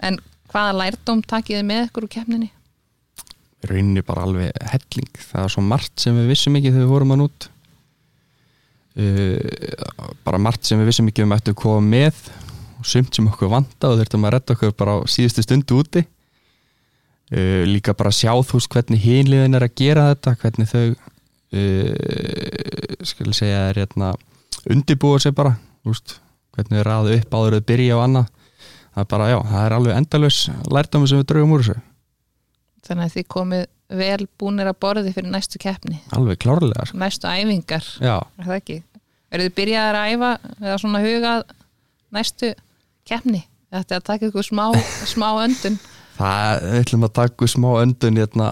en 0.03 0.19
hvaða 0.53 0.75
lærdóm 0.79 1.23
takið 1.25 1.59
þið 1.59 1.67
með 1.69 1.87
ykkur 1.87 2.07
úr 2.07 2.13
kefninni? 2.17 2.51
rauninni 3.63 4.03
bara 4.05 4.25
alveg 4.27 4.63
helling 4.73 5.11
það 5.19 5.47
er 5.47 5.55
svo 5.55 5.65
margt 5.65 6.03
sem 6.03 6.17
við 6.17 6.31
vissum 6.33 6.59
ekki 6.59 6.71
þegar 6.73 6.85
við 6.85 6.93
vorum 6.93 7.13
hann 7.13 7.25
út 7.27 7.49
uh, 8.99 9.37
bara 10.25 10.41
margt 10.41 10.67
sem 10.67 10.81
við 10.81 10.91
vissum 10.91 11.11
ekki 11.11 11.25
um 11.25 11.35
ættu 11.35 11.53
að 11.53 11.61
koma 11.63 11.83
með 11.93 12.25
og 12.83 12.89
sumt 12.89 13.15
sem 13.15 13.29
okkur 13.31 13.51
vanda 13.51 13.89
og 13.89 14.01
þurftum 14.01 14.27
að 14.27 14.35
redda 14.35 14.55
okkur 14.57 14.75
bara 14.75 14.97
á 14.99 15.07
síðustu 15.07 15.45
stundu 15.45 15.79
úti. 15.79 16.03
Uh, 17.33 17.63
líka 17.65 17.95
bara 17.97 18.11
sjá 18.13 18.33
þú 18.35 18.59
veist 18.59 18.71
hvernig 18.73 18.99
hinliðin 19.01 19.57
er 19.57 19.65
að 19.65 19.77
gera 19.79 20.09
þetta 20.11 20.35
hvernig 20.41 20.69
þau 20.69 20.85
uh, 21.55 21.93
skil 23.07 23.31
segja 23.33 23.69
er 23.71 23.79
hérna 23.79 24.11
undibúa 24.69 25.21
sig 25.23 25.33
bara 25.33 25.55
veist, 25.87 26.19
hvernig 26.53 26.81
þau 26.81 26.87
raðu 26.89 27.17
upp 27.17 27.37
áður 27.39 27.57
að 27.61 27.67
byrja 27.71 27.97
og 27.97 28.05
annað. 28.09 28.31
Það 28.93 29.01
er 29.05 29.09
bara 29.15 29.31
já, 29.31 29.39
það 29.49 29.63
er 29.65 29.75
alveg 29.79 29.99
endalaus 30.01 30.39
lærdómi 30.69 31.09
sem 31.09 31.23
við 31.23 31.29
draugum 31.31 31.55
úr 31.55 31.63
þessu. 31.63 31.85
Þannig 32.83 33.07
að 33.07 33.15
þið 33.15 33.29
komið 33.31 33.63
vel 33.93 34.23
búnir 34.41 34.69
að 34.69 34.81
borði 34.83 35.13
fyrir 35.15 35.31
næstu 35.31 35.61
keppni. 35.61 36.01
Alveg 36.13 36.41
klárlega 36.43 36.85
sko. 36.89 36.99
næstu 36.99 37.29
æfingar, 37.31 37.87
já, 38.03 38.17
er 38.19 38.49
það 38.49 38.59
ekki? 38.59 38.77
eru 39.33 39.47
þið 39.47 39.55
byrjaðar 39.57 39.97
að 39.97 40.13
æfa 40.13 40.31
eða 40.61 40.77
svona 40.81 41.01
hugað 41.03 41.43
næstu 42.13 42.51
keppni. 43.09 43.43
Þetta 43.73 43.95
er 43.95 44.01
að 44.01 44.07
taka 44.11 44.29
ykkur 44.29 44.45
smá, 44.45 44.65
smá 45.09 45.29
öndun. 45.43 45.79
Það 46.19 46.65
við 46.67 46.79
ætlum 46.83 47.07
að 47.07 47.15
taka 47.17 47.49
smá 47.49 47.69
öndun 47.81 48.19
hérna, 48.21 48.49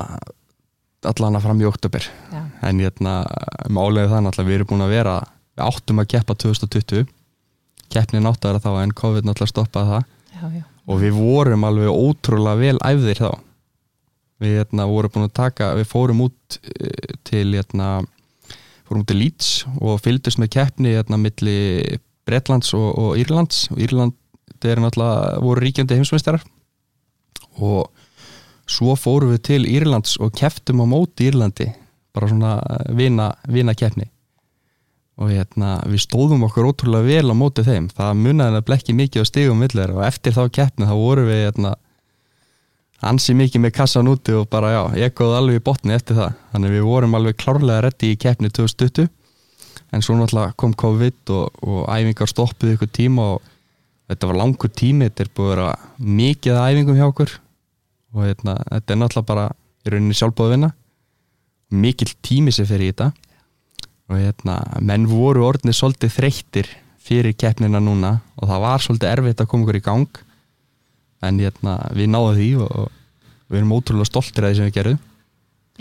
allan 1.06 1.38
að 1.38 1.46
fram 1.46 1.62
í 1.62 1.68
oktober. 1.70 2.08
Já, 2.34 2.42
en 2.68 2.82
hérna, 2.82 3.16
málega 3.70 4.10
það 4.10 4.24
náttúrulega 4.26 4.50
við 4.50 4.58
erum 4.58 4.70
búin 4.72 4.86
að 4.86 4.94
vera 4.96 5.18
við 5.52 5.64
áttum 5.68 6.02
að 6.02 6.10
keppa 6.16 6.36
2020 6.42 7.06
keppnin 7.92 8.28
átt 8.30 8.46
að 8.46 8.54
vera 8.54 8.64
þá 8.64 8.72
en 8.82 8.94
COVID 9.02 9.28
náttúrulega 9.28 9.54
stoppaði 9.54 9.92
það. 9.92 10.06
Já, 10.32 10.44
já, 10.56 10.64
og 10.88 11.02
við 11.02 11.18
vorum 11.18 11.66
alveg 11.68 11.92
ótrúlega 11.92 12.62
vel 12.62 12.78
æfðir 12.88 13.22
þá. 13.22 13.32
Við 14.42 14.56
hérna, 14.58 14.88
vorum 14.90 15.14
búin 15.14 15.28
að 15.28 15.36
taka 15.38 15.74
við 15.78 15.90
fórum 15.92 16.24
út 16.26 16.58
eh, 16.72 17.12
til 17.28 17.46
hérna, 17.54 17.90
fórum 18.88 19.04
út 19.04 19.12
til 19.12 19.20
Leeds 19.22 19.52
og 19.78 20.02
fylgdust 20.02 20.42
með 20.42 20.54
keppni 20.58 20.96
hérna, 20.96 21.20
milli 21.22 22.00
Bretlands 22.26 22.74
og, 22.78 22.88
og 22.98 23.22
Írlands. 23.22 23.68
Og 23.74 23.84
Írland 23.86 24.18
er 24.70 24.82
náttúrulega 24.84 25.42
voru 25.42 25.64
ríkjandi 25.64 25.98
heimsmeistarar. 25.98 26.44
Og 27.60 27.90
svo 28.70 28.96
fórum 28.96 29.34
við 29.34 29.44
til 29.50 29.62
Írlands 29.68 30.18
og 30.22 30.34
kepptum 30.38 30.84
á 30.84 30.86
móti 30.88 31.30
Írlandi 31.30 31.72
bara 32.14 32.28
svona 32.28 32.58
vina, 32.96 33.32
vina 33.48 33.74
keppni 33.78 34.08
og 35.22 35.30
hérna, 35.30 35.76
við 35.86 36.02
stóðum 36.06 36.48
okkur 36.48 36.72
ótrúlega 36.72 37.06
vel 37.06 37.30
á 37.30 37.36
móti 37.38 37.64
þeim. 37.66 37.92
Það 37.94 38.20
munaði 38.24 38.56
nefnilega 38.56 38.80
ekki 38.80 38.96
mikið 38.98 39.22
á 39.22 39.30
stigum 39.30 39.60
millir 39.62 39.94
og 39.94 40.04
eftir 40.08 40.34
þá 40.34 40.44
keppni 40.56 40.88
þá 40.90 40.94
vorum 40.98 41.28
við 41.30 41.42
hérna, 41.46 41.74
ansi 43.06 43.36
mikið 43.38 43.66
með 43.66 43.74
kassan 43.78 44.10
úti 44.10 44.34
og 44.38 44.48
bara 44.50 44.72
já, 44.74 44.82
ég 45.04 45.16
góði 45.18 45.38
alveg 45.38 45.60
í 45.60 45.64
botni 45.68 45.94
eftir 45.94 46.18
það. 46.18 46.38
Þannig 46.54 46.74
við 46.74 46.88
vorum 46.88 47.18
alveg 47.20 47.38
klárlega 47.44 47.84
reddi 47.86 48.14
í 48.16 48.20
keppni 48.22 48.50
2020 48.50 49.12
en 49.92 50.06
svo 50.06 50.18
náttúrulega 50.18 50.56
kom 50.58 50.74
COVID 50.74 51.34
og, 51.36 51.64
og 51.68 51.82
æfingar 51.92 52.32
stoppuð 52.32 52.76
ykkur 52.76 52.92
tíma 52.96 53.28
og 53.36 53.50
þetta 54.12 54.30
var 54.30 54.40
langur 54.42 54.72
tími 54.76 55.08
þetta 55.08 55.26
er 55.26 55.32
búið 55.38 55.50
að 55.50 55.56
vera 55.56 55.72
mikið 56.22 56.60
að 56.60 56.70
æfingum 56.76 57.00
hjá 57.00 57.08
okkur. 57.08 57.34
Og 58.12 58.24
hérna, 58.28 58.56
þetta 58.68 58.94
er 58.96 59.00
náttúrulega 59.02 59.30
bara 59.32 59.46
í 59.88 59.94
rauninni 59.94 60.18
sjálfbóð 60.20 60.54
vinna. 60.56 60.72
Mikill 61.72 62.14
tími 62.26 62.52
sem 62.56 62.68
fer 62.68 62.84
í 62.84 62.90
þetta. 62.92 63.12
Og 64.12 64.18
hérna, 64.20 64.58
menn 64.84 65.08
voru 65.08 65.46
orðinni 65.48 65.76
svolítið 65.76 66.16
þreyttir 66.18 66.72
fyrir 67.02 67.36
keppnina 67.40 67.80
núna. 67.84 68.18
Og 68.42 68.50
það 68.52 68.66
var 68.66 68.84
svolítið 68.84 69.14
erfitt 69.14 69.44
að 69.46 69.50
koma 69.54 69.66
ykkur 69.68 69.80
í 69.80 69.86
gang. 69.86 70.20
En 71.24 71.40
hérna, 71.40 71.78
við 71.96 72.12
náðum 72.12 72.36
því 72.42 72.50
og, 72.66 72.76
og 72.84 73.48
við 73.52 73.62
erum 73.62 73.74
ótrúlega 73.78 74.10
stoltir 74.10 74.46
að 74.48 74.54
því 74.54 74.60
sem 74.60 74.70
við 74.70 74.78
gerum 74.80 75.00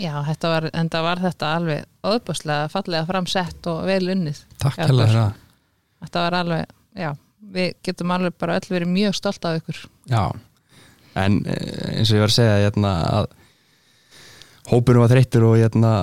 Já, 0.01 0.13
þetta 0.25 0.49
var, 0.49 0.65
en 0.73 0.87
það 0.89 1.03
var 1.05 1.19
þetta 1.21 1.49
alveg 1.57 2.07
óbúslega 2.07 2.69
fallega 2.71 3.05
framsett 3.09 3.67
og 3.69 3.81
vel 3.85 4.13
unnið. 4.13 4.39
Takk 4.61 4.79
hella 4.79 4.95
bara- 4.95 5.09
fyrir 5.11 5.19
það. 5.19 5.35
Þetta 6.01 6.23
var 6.23 6.37
alveg, 6.39 6.71
já, 6.97 7.09
við 7.41 7.73
getum 7.85 8.13
alveg 8.13 8.37
bara 8.39 8.59
öll 8.59 8.69
verið 8.69 8.93
mjög 8.93 9.17
stolt 9.17 9.45
af 9.47 9.59
ykkur. 9.61 9.83
Já, 10.11 10.23
en 11.19 11.41
eh, 11.49 11.97
eins 11.97 12.11
og 12.11 12.19
ég 12.19 12.25
var 12.25 12.33
að 12.33 12.37
segja 12.37 12.57
hérna, 12.65 12.93
að 13.19 13.29
hópurum 14.71 15.03
var 15.03 15.11
þreyttur 15.11 15.47
og 15.49 15.59
hérna, 15.59 15.93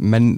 menn 0.00 0.34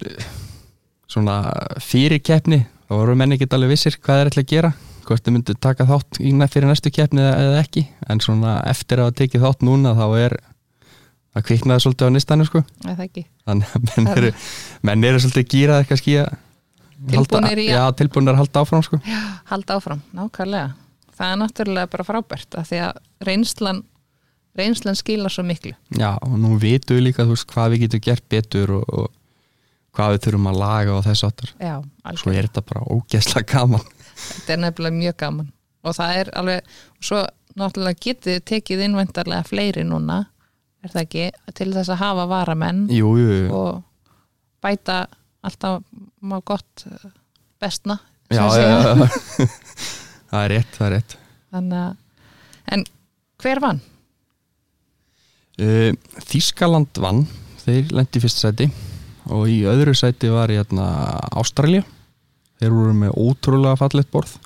svona 1.08 1.38
fyrir 1.82 2.20
keppni 2.24 2.64
þá 2.88 2.92
voru 2.96 3.16
menn 3.18 3.34
ekki 3.36 3.48
alveg 3.52 3.74
vissir 3.74 3.96
hvað 4.00 4.22
þeir 4.22 4.30
ætla 4.32 4.44
að 4.44 4.52
gera 4.52 4.72
hvort 5.08 5.24
þeir 5.24 5.34
myndu 5.38 5.54
taka 5.56 5.86
þátt 5.88 6.18
fyrir 6.52 6.68
næstu 6.68 6.92
keppni 6.92 7.22
eða, 7.24 7.60
ekki. 7.62 7.86
En 8.12 8.20
svona 8.20 8.58
eftir 8.68 9.00
að 9.00 9.08
hafa 9.08 9.18
tekið 9.22 9.44
þátt 9.46 9.64
núna 9.64 9.94
þá 9.96 10.04
er 10.18 10.34
það 11.32 11.46
kviknaði 11.48 11.84
svolítið 11.84 12.10
á 12.10 12.14
nistanum 12.16 12.48
sko. 12.48 12.62
Er 12.84 12.98
það 12.98 13.22
þannig 13.48 13.72
að 13.78 13.86
menn 13.88 14.10
eru, 14.12 14.32
menn 14.84 15.08
eru 15.08 15.22
svolítið 15.22 15.48
gýraðir 15.54 15.88
kannski 15.88 16.18
að 16.20 16.36
halda, 16.99 17.12
Tilbúnir 17.14 17.59
í 17.62 17.67
að- 17.69 17.75
já, 17.76 17.85
tilbúinir 18.00 18.33
að 18.35 18.40
halda 18.43 18.61
áfram 18.64 18.83
sko 18.83 18.99
Halda 19.52 19.76
áfram, 19.78 20.00
nákvæmlega. 20.14 20.73
Það 21.19 21.33
er 21.33 21.38
náttúrulega 21.43 21.90
bara 21.90 22.05
frábært 22.05 22.55
af 22.59 22.69
því 22.71 22.78
að 22.88 22.99
reynslan, 23.26 23.83
reynslan 24.59 24.95
skilar 24.99 25.31
svo 25.35 25.43
miklu. 25.47 25.73
Já, 25.99 26.17
og 26.23 26.35
nú 26.38 26.59
vitum 26.59 26.97
við 26.99 27.05
líka 27.09 27.26
veist, 27.26 27.47
hvað 27.50 27.73
við 27.75 27.81
getum 27.87 28.00
gert 28.07 28.28
betur 28.28 28.71
og, 28.78 28.85
og 28.88 29.11
hvað 29.95 30.12
við 30.14 30.23
þurfum 30.26 30.50
að 30.52 30.59
laga 30.62 30.95
og 30.99 31.05
þess 31.07 31.25
aftur. 31.26 31.52
Já, 31.59 31.76
Svo 31.83 32.11
algjörlega. 32.12 32.38
er 32.38 32.49
þetta 32.49 32.62
bara 32.69 32.85
ógeðslega 32.95 33.47
gaman. 33.52 33.87
Þetta 34.19 34.52
er 34.52 34.62
nefnilega 34.62 34.99
mjög 34.99 35.17
gaman. 35.25 35.52
Og 35.85 35.95
það 35.95 36.17
er 36.21 36.31
alveg, 36.38 36.62
svo 37.00 37.23
náttúrulega 37.59 38.02
getið 38.07 38.40
tekið 38.47 38.85
innvendarlega 38.87 39.47
fleiri 39.47 39.83
núna, 39.87 40.26
er 40.85 40.90
það 40.95 41.02
ekki, 41.02 41.25
til 41.59 41.73
þess 41.75 41.90
að 41.90 42.02
hafa 42.05 42.26
varamenn 42.31 42.85
Jú, 42.95 43.14
jú, 43.19 43.31
jú. 43.43 43.49
og 43.55 43.83
bæta 44.62 45.07
alltaf 45.49 45.83
má 46.21 46.38
gott 46.47 46.87
eh, 46.87 47.11
bestna 47.59 47.99
Já, 48.28 48.45
já, 48.61 49.09
það 50.28 50.43
er 50.43 50.50
rétt, 50.52 50.73
það 50.76 50.85
er 50.85 50.93
rétt. 50.99 51.14
Þannig 51.49 52.75
en 52.76 52.83
hver 53.40 53.61
vann? 53.64 53.78
Uh, 55.59 55.95
Þískaland 56.28 57.00
vann, 57.00 57.23
þeir 57.64 57.95
lendi 57.97 58.21
í 58.21 58.23
fyrsta 58.23 58.50
sæti 58.50 58.69
og 59.33 59.49
í 59.49 59.62
öðru 59.69 59.95
sæti 59.97 60.28
var 60.33 60.52
hérna 60.52 60.90
Ástralja. 61.40 61.87
Þeir 62.61 62.75
voru 62.75 62.95
með 63.00 63.17
ótrúlega 63.17 63.81
fallet 63.81 64.12
borð 64.12 64.37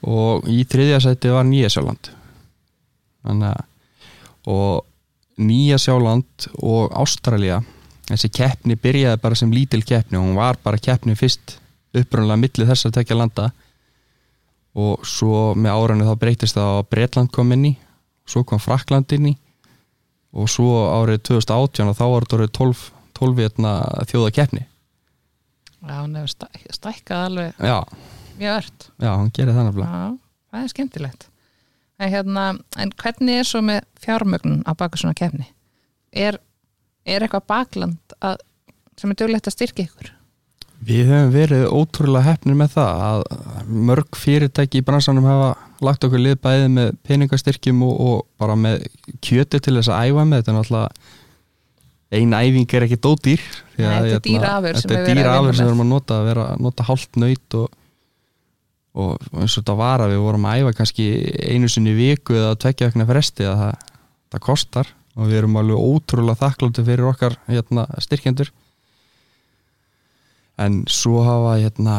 og 0.00 0.46
í 0.50 0.62
þriðja 0.64 1.02
sæti 1.04 1.30
var 1.30 1.46
Nýjasjáland. 1.46 2.10
Og 4.50 4.86
Nýjasjáland 5.38 6.50
og 6.58 6.94
Ástralja 6.96 7.60
þessi 8.10 8.30
keppni 8.34 8.76
byrjaði 8.80 9.20
bara 9.22 9.38
sem 9.38 9.52
lítil 9.54 9.82
keppni 9.86 10.18
og 10.18 10.28
hún 10.28 10.38
var 10.38 10.58
bara 10.64 10.80
keppni 10.80 11.16
fyrst 11.18 11.58
upprunlega 11.96 12.40
milli 12.40 12.66
þess 12.68 12.88
að 12.88 12.96
tekja 13.00 13.18
landa. 13.18 13.50
Og 14.78 15.06
svo 15.06 15.50
með 15.58 15.76
áranu 15.76 16.06
þá 16.06 16.14
breytist 16.20 16.58
það 16.58 16.76
að 16.76 16.88
Bretland 16.94 17.32
kom 17.34 17.54
inn 17.56 17.70
í 17.72 17.76
svo 18.30 18.44
kom 18.46 18.60
Frakland 18.62 19.10
inn 19.16 19.32
í 19.32 19.36
og 20.30 20.46
svo 20.50 20.84
árið 20.86 21.24
2018 21.26 21.90
og 21.90 21.96
þá 21.98 22.04
var 22.06 22.26
þetta 22.26 22.36
orðið 22.36 22.52
12, 22.60 22.82
12 23.18 23.40
hérna, 23.42 23.72
þjóða 24.06 24.34
keppni 24.36 24.66
Já, 25.80 25.96
hún 26.02 26.14
hefur 26.18 26.30
stæk, 26.34 26.60
stækkað 26.76 27.22
alveg 27.26 27.62
já, 27.64 27.78
mjög 28.36 28.56
ört. 28.58 28.86
Já, 29.00 29.10
hann 29.14 29.30
gerir 29.32 29.56
það 29.56 29.66
nefnilega. 29.70 30.00
Já, 30.00 30.50
það 30.52 30.64
er 30.66 30.72
skemmtilegt. 30.74 31.26
En, 32.00 32.10
hérna, 32.12 32.44
en 32.84 32.92
hvernig 33.00 33.40
er 33.40 33.48
svo 33.48 33.62
með 33.64 33.86
fjármögnun 34.04 34.60
á 34.68 34.72
baka 34.76 35.00
svona 35.00 35.16
kefni? 35.16 35.48
Er, 36.12 36.36
er 37.08 37.24
eitthvað 37.24 37.46
bakland 37.50 38.16
að, 38.20 38.40
sem 39.00 39.12
er 39.12 39.20
dögulegt 39.20 39.50
að 39.50 39.56
styrkja 39.56 39.86
ykkur? 39.88 40.12
Við 40.80 41.10
höfum 41.12 41.32
verið 41.34 41.66
ótrúlega 41.76 42.24
hefnir 42.30 42.56
með 42.56 42.76
það 42.78 43.02
að 43.06 43.24
mörg 43.90 44.16
fyrirtæki 44.16 44.80
í 44.80 44.84
bransanum 44.86 45.26
hafa 45.28 45.50
lagt 45.84 46.04
okkur 46.06 46.22
lið 46.22 46.38
bæði 46.40 46.70
með 46.72 46.94
peningastyrkjum 47.08 47.82
og, 47.84 47.98
og 48.00 48.22
bara 48.40 48.56
með 48.56 48.86
kjöti 49.20 49.60
til 49.60 49.76
þess 49.76 49.92
að 49.92 50.08
æfa 50.08 50.24
með. 50.24 50.40
Þetta 50.40 50.52
er 50.52 50.56
náttúrulega 50.56 51.18
ein 52.10 52.32
æfing 52.34 52.72
er 52.74 52.86
ekki 52.86 52.98
dódýr 52.98 53.42
Nei, 53.78 54.10
þetta 54.10 54.16
er 54.18 54.32
hérna, 54.32 54.54
afurð 54.56 54.80
sem 54.82 54.90
dýr 54.90 55.20
sem 55.20 55.60
við 55.60 55.68
erum 55.68 55.84
að 55.84 55.90
nota 55.92 56.16
að 56.18 56.30
vera 56.30 56.46
að 56.52 56.64
nota 56.66 56.86
hálft 56.88 57.18
nöyt 57.22 57.56
og, 57.58 57.68
og 58.98 59.28
eins 59.38 59.54
og 59.54 59.60
þetta 59.60 59.76
var 59.78 60.04
að 60.04 60.14
við 60.14 60.24
vorum 60.24 60.48
að 60.50 60.62
æfa 60.62 60.72
kannski 60.80 61.06
einu 61.52 61.70
sinni 61.70 61.94
viku 61.94 62.34
eða 62.34 62.56
tvekja 62.64 62.90
vegna 62.90 63.06
fresti 63.12 63.46
að 63.46 63.62
það, 63.62 63.84
það 64.34 64.44
kostar 64.48 64.90
og 65.18 65.26
við 65.28 65.40
erum 65.40 65.56
alveg 65.60 65.80
ótrúlega 65.80 66.38
þakkláttu 66.44 66.84
fyrir 66.86 67.08
okkar 67.10 67.36
hérna, 67.50 67.86
styrkjendur. 68.02 68.50
En 70.60 70.82
svo 70.92 71.22
hafa 71.24 71.56
hérna, 71.62 71.96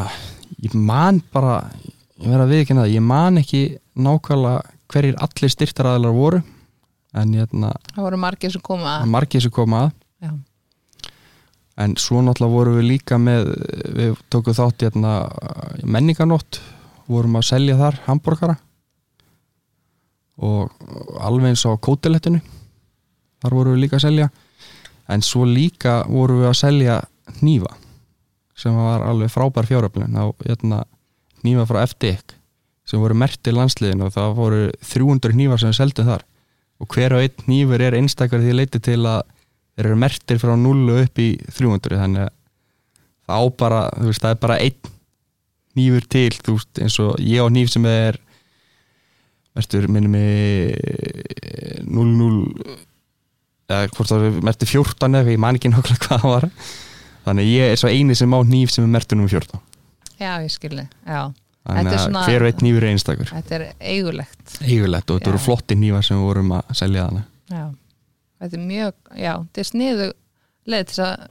ég 0.61 0.75
man 0.77 1.21
bara 1.33 1.57
ég 2.21 2.29
verða 2.29 2.45
að 2.45 2.53
viðkynna 2.55 2.85
það, 2.85 2.93
ég 2.95 3.05
man 3.05 3.41
ekki 3.41 3.61
nákvæmlega 3.97 4.61
hverjir 4.91 5.17
allir 5.25 5.53
styrtaræðilar 5.55 6.15
voru. 6.15 6.41
En 7.17 7.33
hérna, 7.35 7.73
Það 7.91 8.05
voru 8.05 8.19
margir 8.21 8.53
sem 8.53 8.61
koma 8.63 8.99
að. 9.01 9.09
margir 9.11 9.43
sem 9.43 9.51
koma 9.51 9.85
að. 9.87 10.37
En 11.81 11.95
svo 11.97 12.19
náttúrulega 12.21 12.53
vorum 12.53 12.75
við 12.77 12.85
líka 12.85 13.17
með 13.17 13.47
við 13.97 14.17
tókum 14.29 14.53
þátt 14.53 14.83
hérna 14.85 15.13
menninganótt, 15.87 16.59
vorum 17.09 17.39
að 17.39 17.47
selja 17.47 17.77
þar 17.79 17.97
hambúrgara 18.05 18.57
og 20.41 20.71
alveg 21.19 21.51
eins 21.51 21.63
á 21.65 21.71
kótilettinu 21.75 22.41
þar 23.41 23.57
vorum 23.57 23.75
við 23.75 23.83
líka 23.85 23.99
að 23.99 24.05
selja. 24.07 24.29
En 25.11 25.23
svo 25.25 25.45
líka 25.47 26.01
vorum 26.07 26.43
við 26.43 26.51
að 26.51 26.59
selja 26.61 26.99
hnífa 27.39 27.73
sem 28.61 28.75
var 28.77 29.01
alveg 29.07 29.31
frábær 29.33 29.65
fjáröflun 29.65 30.13
á 30.13 30.29
hérna, 30.45 30.83
hnífa 31.41 31.65
frá 31.65 31.81
FDEC 31.87 32.35
sem 32.85 33.01
voru 33.01 33.15
merti 33.17 33.53
landsliðin 33.53 34.03
og 34.05 34.13
það 34.13 34.35
voru 34.37 34.61
300 34.85 35.33
hnífar 35.33 35.61
sem 35.61 35.71
við 35.71 35.79
seldum 35.79 36.09
þar. 36.11 36.25
Og 36.81 36.89
hver 36.95 37.15
og 37.15 37.23
einn 37.23 37.45
hnífur 37.47 37.83
er 37.85 37.97
einstakar 37.97 38.41
því 38.41 38.55
leiti 38.57 38.81
til 38.83 38.99
að 39.05 39.23
þeir 39.75 39.89
eru 39.89 39.99
mertir 40.01 40.41
frá 40.41 40.53
0 40.57 40.95
upp 40.97 41.21
í 41.21 41.29
300 41.47 42.01
þannig 42.01 42.27
að 42.27 42.33
það 43.25 43.37
á 43.37 43.43
bara 43.63 43.81
þú 43.95 44.09
veist, 44.09 44.23
það 44.25 44.35
er 44.35 44.41
bara 44.41 44.59
einn 44.59 44.91
hnífur 45.71 46.07
til, 46.11 46.29
veist, 46.49 46.81
eins 46.83 46.99
og 47.01 47.21
ég 47.23 47.41
á 47.41 47.47
hníf 47.47 47.71
sem 47.71 47.87
er 47.89 48.19
mertur 49.55 49.87
minnum 49.91 50.15
mig 50.15 50.75
00 51.87 52.77
eða 53.71 53.91
hvort 53.95 54.11
það 54.11 54.25
er 54.29 54.39
mertur 54.47 54.69
14 54.71 55.19
eða 55.21 55.33
ég 55.35 55.41
man 55.41 55.57
ekki 55.59 55.71
nákvæmlega 55.71 56.07
hvað 56.07 56.23
það 56.25 56.33
var. 56.35 56.47
Þannig 57.25 57.49
ég 57.51 57.71
er 57.73 57.77
svo 57.81 57.91
eini 57.91 58.15
sem 58.17 58.33
á 58.33 58.39
hníf 58.41 58.71
sem 58.73 58.85
er 58.87 58.93
mertur 58.95 59.19
nummer 59.19 59.31
14 59.31 59.61
já 60.21 60.31
ég 60.43 60.51
skilji 60.53 60.83
Já, 61.05 61.21
þannig 61.65 61.87
Þetta 61.87 61.97
að 61.97 62.03
svona- 62.05 62.23
hver 62.27 62.43
og 62.43 62.47
einn 62.51 62.61
hnífur 62.61 62.83
er 62.85 62.91
einstakur? 62.91 63.29
Þetta 63.31 63.55
er 63.57 63.63
eigulegt. 63.79 64.57
Eigulegt 64.61 65.09
og 65.09 65.17
þetta 65.19 65.29
Já. 65.29 65.33
eru 65.33 65.41
flotti 65.41 65.77
hnífar 65.77 66.05
sem 66.05 66.17
við 66.17 66.27
vorum 66.27 66.51
að 66.57 66.73
selja 66.77 67.05
þannig 67.07 67.23
Já, 67.51 67.63
þetta 68.41 68.57
er 68.59 68.65
mjög 68.67 68.93
Já, 69.17 69.33
þetta 69.41 69.63
er 69.63 69.69
sniðu 69.71 70.07
leið 70.71 70.85
til 70.91 71.03
að 71.07 71.27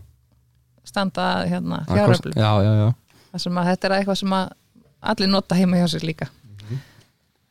standa 0.91 1.27
hérna 1.47 1.85
fjáröflum 1.87 2.35
já, 2.35 2.51
já, 2.67 2.73
já, 2.81 2.89
að 3.31 3.69
þetta 3.71 3.87
er 3.87 3.95
eitthvað 4.01 4.19
sem 4.19 4.33
allir 4.35 5.31
nota 5.31 5.55
heima 5.55 5.79
hjá 5.79 5.87
sér 5.95 6.03
líka. 6.05 6.27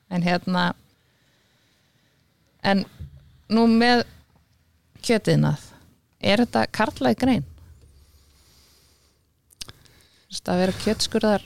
En 0.09 0.21
hérna 0.25 0.73
en 2.63 2.83
nú 3.49 3.65
með 3.71 4.03
kjötiðnað. 5.05 5.65
Er 6.19 6.43
þetta 6.43 6.65
karlæg 6.75 7.19
grein? 7.21 7.45
Þú 9.65 10.33
veist 10.33 10.51
að 10.51 10.61
vera 10.63 10.79
kjötskurðar 10.83 11.45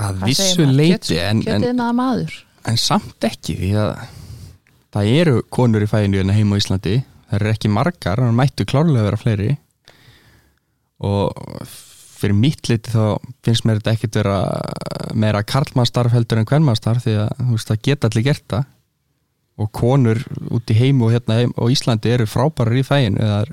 að 0.00 0.24
vissu 0.26 0.66
leiti 0.68 1.18
en, 1.18 1.40
en, 1.40 1.44
kjötiðnaða 1.44 1.96
maður. 1.96 2.36
En 2.70 2.78
samt 2.78 3.26
ekki 3.26 3.56
því 3.58 3.72
að 3.82 3.92
það 4.94 5.14
eru 5.22 5.38
konur 5.52 5.84
í 5.84 5.88
fæinu 5.90 6.20
hérna 6.20 6.36
heima 6.36 6.58
á 6.58 6.60
Íslandi. 6.62 6.98
Það 7.28 7.38
eru 7.38 7.52
ekki 7.54 7.72
margar, 7.72 8.20
það 8.20 8.36
mættu 8.38 8.68
klárlega 8.68 9.02
að 9.02 9.08
vera 9.08 9.20
fleiri. 9.22 9.50
Og 11.02 11.72
fyrir 12.22 12.38
mitt 12.38 12.68
liti 12.70 12.92
þá 12.92 13.18
finnst 13.42 13.66
mér 13.66 13.80
þetta 13.80 13.96
ekkit 13.96 14.20
vera 14.20 14.36
meira 15.18 15.42
karlmannstarf 15.42 16.14
heldur 16.14 16.40
en 16.40 16.48
kvennmannstarf 16.48 17.02
því 17.06 17.16
að 17.24 17.32
þú 17.40 17.56
veist, 17.56 17.72
það 17.72 17.82
geta 17.88 18.10
allir 18.10 18.26
gert 18.28 18.46
það 18.52 18.68
og 19.62 19.70
konur 19.74 20.20
út 20.52 20.70
í 20.72 20.78
heimu 20.78 21.08
og 21.08 21.14
hérna 21.16 21.40
heim, 21.40 21.52
og 21.56 21.72
Íslandi 21.74 22.12
eru 22.12 22.28
frábærar 22.28 22.78
í 22.78 22.86
fæinu 22.86 23.22
eða 23.22 23.44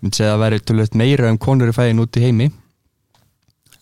myndi 0.00 0.16
segja 0.16 0.34
að 0.34 0.42
væri 0.44 0.60
tölvöld 0.64 0.96
meira 0.96 1.30
um 1.32 1.38
konur 1.40 1.72
í 1.72 1.76
fæinu 1.76 2.06
út 2.06 2.18
í 2.20 2.24
heimi. 2.24 2.50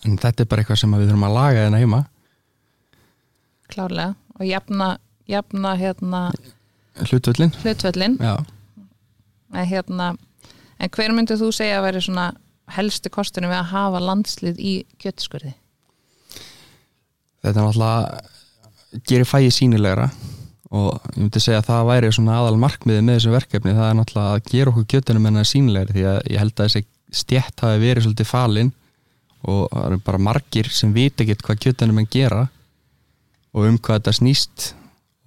En 0.07 0.15
þetta 0.19 0.45
er 0.45 0.51
bara 0.51 0.63
eitthvað 0.63 0.81
sem 0.83 0.95
við 0.95 1.11
þurfum 1.11 1.27
að 1.29 1.37
laga 1.37 1.65
hérna 1.65 1.83
heima. 1.83 2.05
Klárlega. 3.69 4.15
Og 4.39 4.47
jafna, 4.47 4.93
jafna 5.27 5.75
hérna 5.75 6.23
hlutvöllin 7.07 7.53
hlutvöllin 7.63 8.19
en 8.21 9.67
hérna 9.67 10.17
en 10.79 10.91
hver 10.95 11.15
myndið 11.15 11.43
þú 11.43 11.51
segja 11.55 11.79
að 11.81 11.89
veri 11.89 12.03
svona 12.05 12.27
helstu 12.75 13.11
kostunum 13.13 13.53
við 13.53 13.61
að 13.61 13.71
hafa 13.73 14.03
landslið 14.05 14.59
í 14.61 14.75
kjötskurði? 15.01 15.55
þetta 17.43 17.55
er 17.55 17.65
náttúrulega 17.65 19.03
gerir 19.09 19.29
fæið 19.29 19.53
sínilegra 19.55 20.09
og 20.69 20.99
ég 21.15 21.23
myndi 21.23 21.41
segja 21.41 21.63
að 21.63 21.69
það 21.71 21.87
væri 21.89 22.11
svona 22.13 22.39
aðal 22.43 22.59
markmiði 22.61 23.05
með 23.05 23.19
þessu 23.19 23.33
verkefni. 23.33 23.75
Það 23.77 23.89
er 23.89 23.97
náttúrulega 23.99 24.35
að 24.35 24.51
gera 24.53 24.73
okkur 24.73 24.89
kjötunum 24.93 25.29
enna 25.31 25.45
sínlegri 25.49 25.97
því 25.97 26.05
að 26.11 26.19
ég 26.29 26.43
held 26.43 26.55
að 26.55 26.67
þessi 26.67 26.83
stjætt 27.23 27.65
hafi 27.65 27.81
verið 27.81 28.05
svolítið 28.05 28.29
falin 28.29 28.73
og 29.49 29.63
það 29.73 29.87
eru 29.87 30.01
bara 30.05 30.21
margir 30.29 30.69
sem 30.75 30.93
veit 30.93 31.23
ekkert 31.23 31.45
hvað 31.47 31.63
kjötunum 31.65 32.03
enn 32.03 32.11
gera 32.13 32.43
og 33.55 33.65
um 33.65 33.79
hvað 33.79 34.03
þetta 34.03 34.17
snýst. 34.21 34.73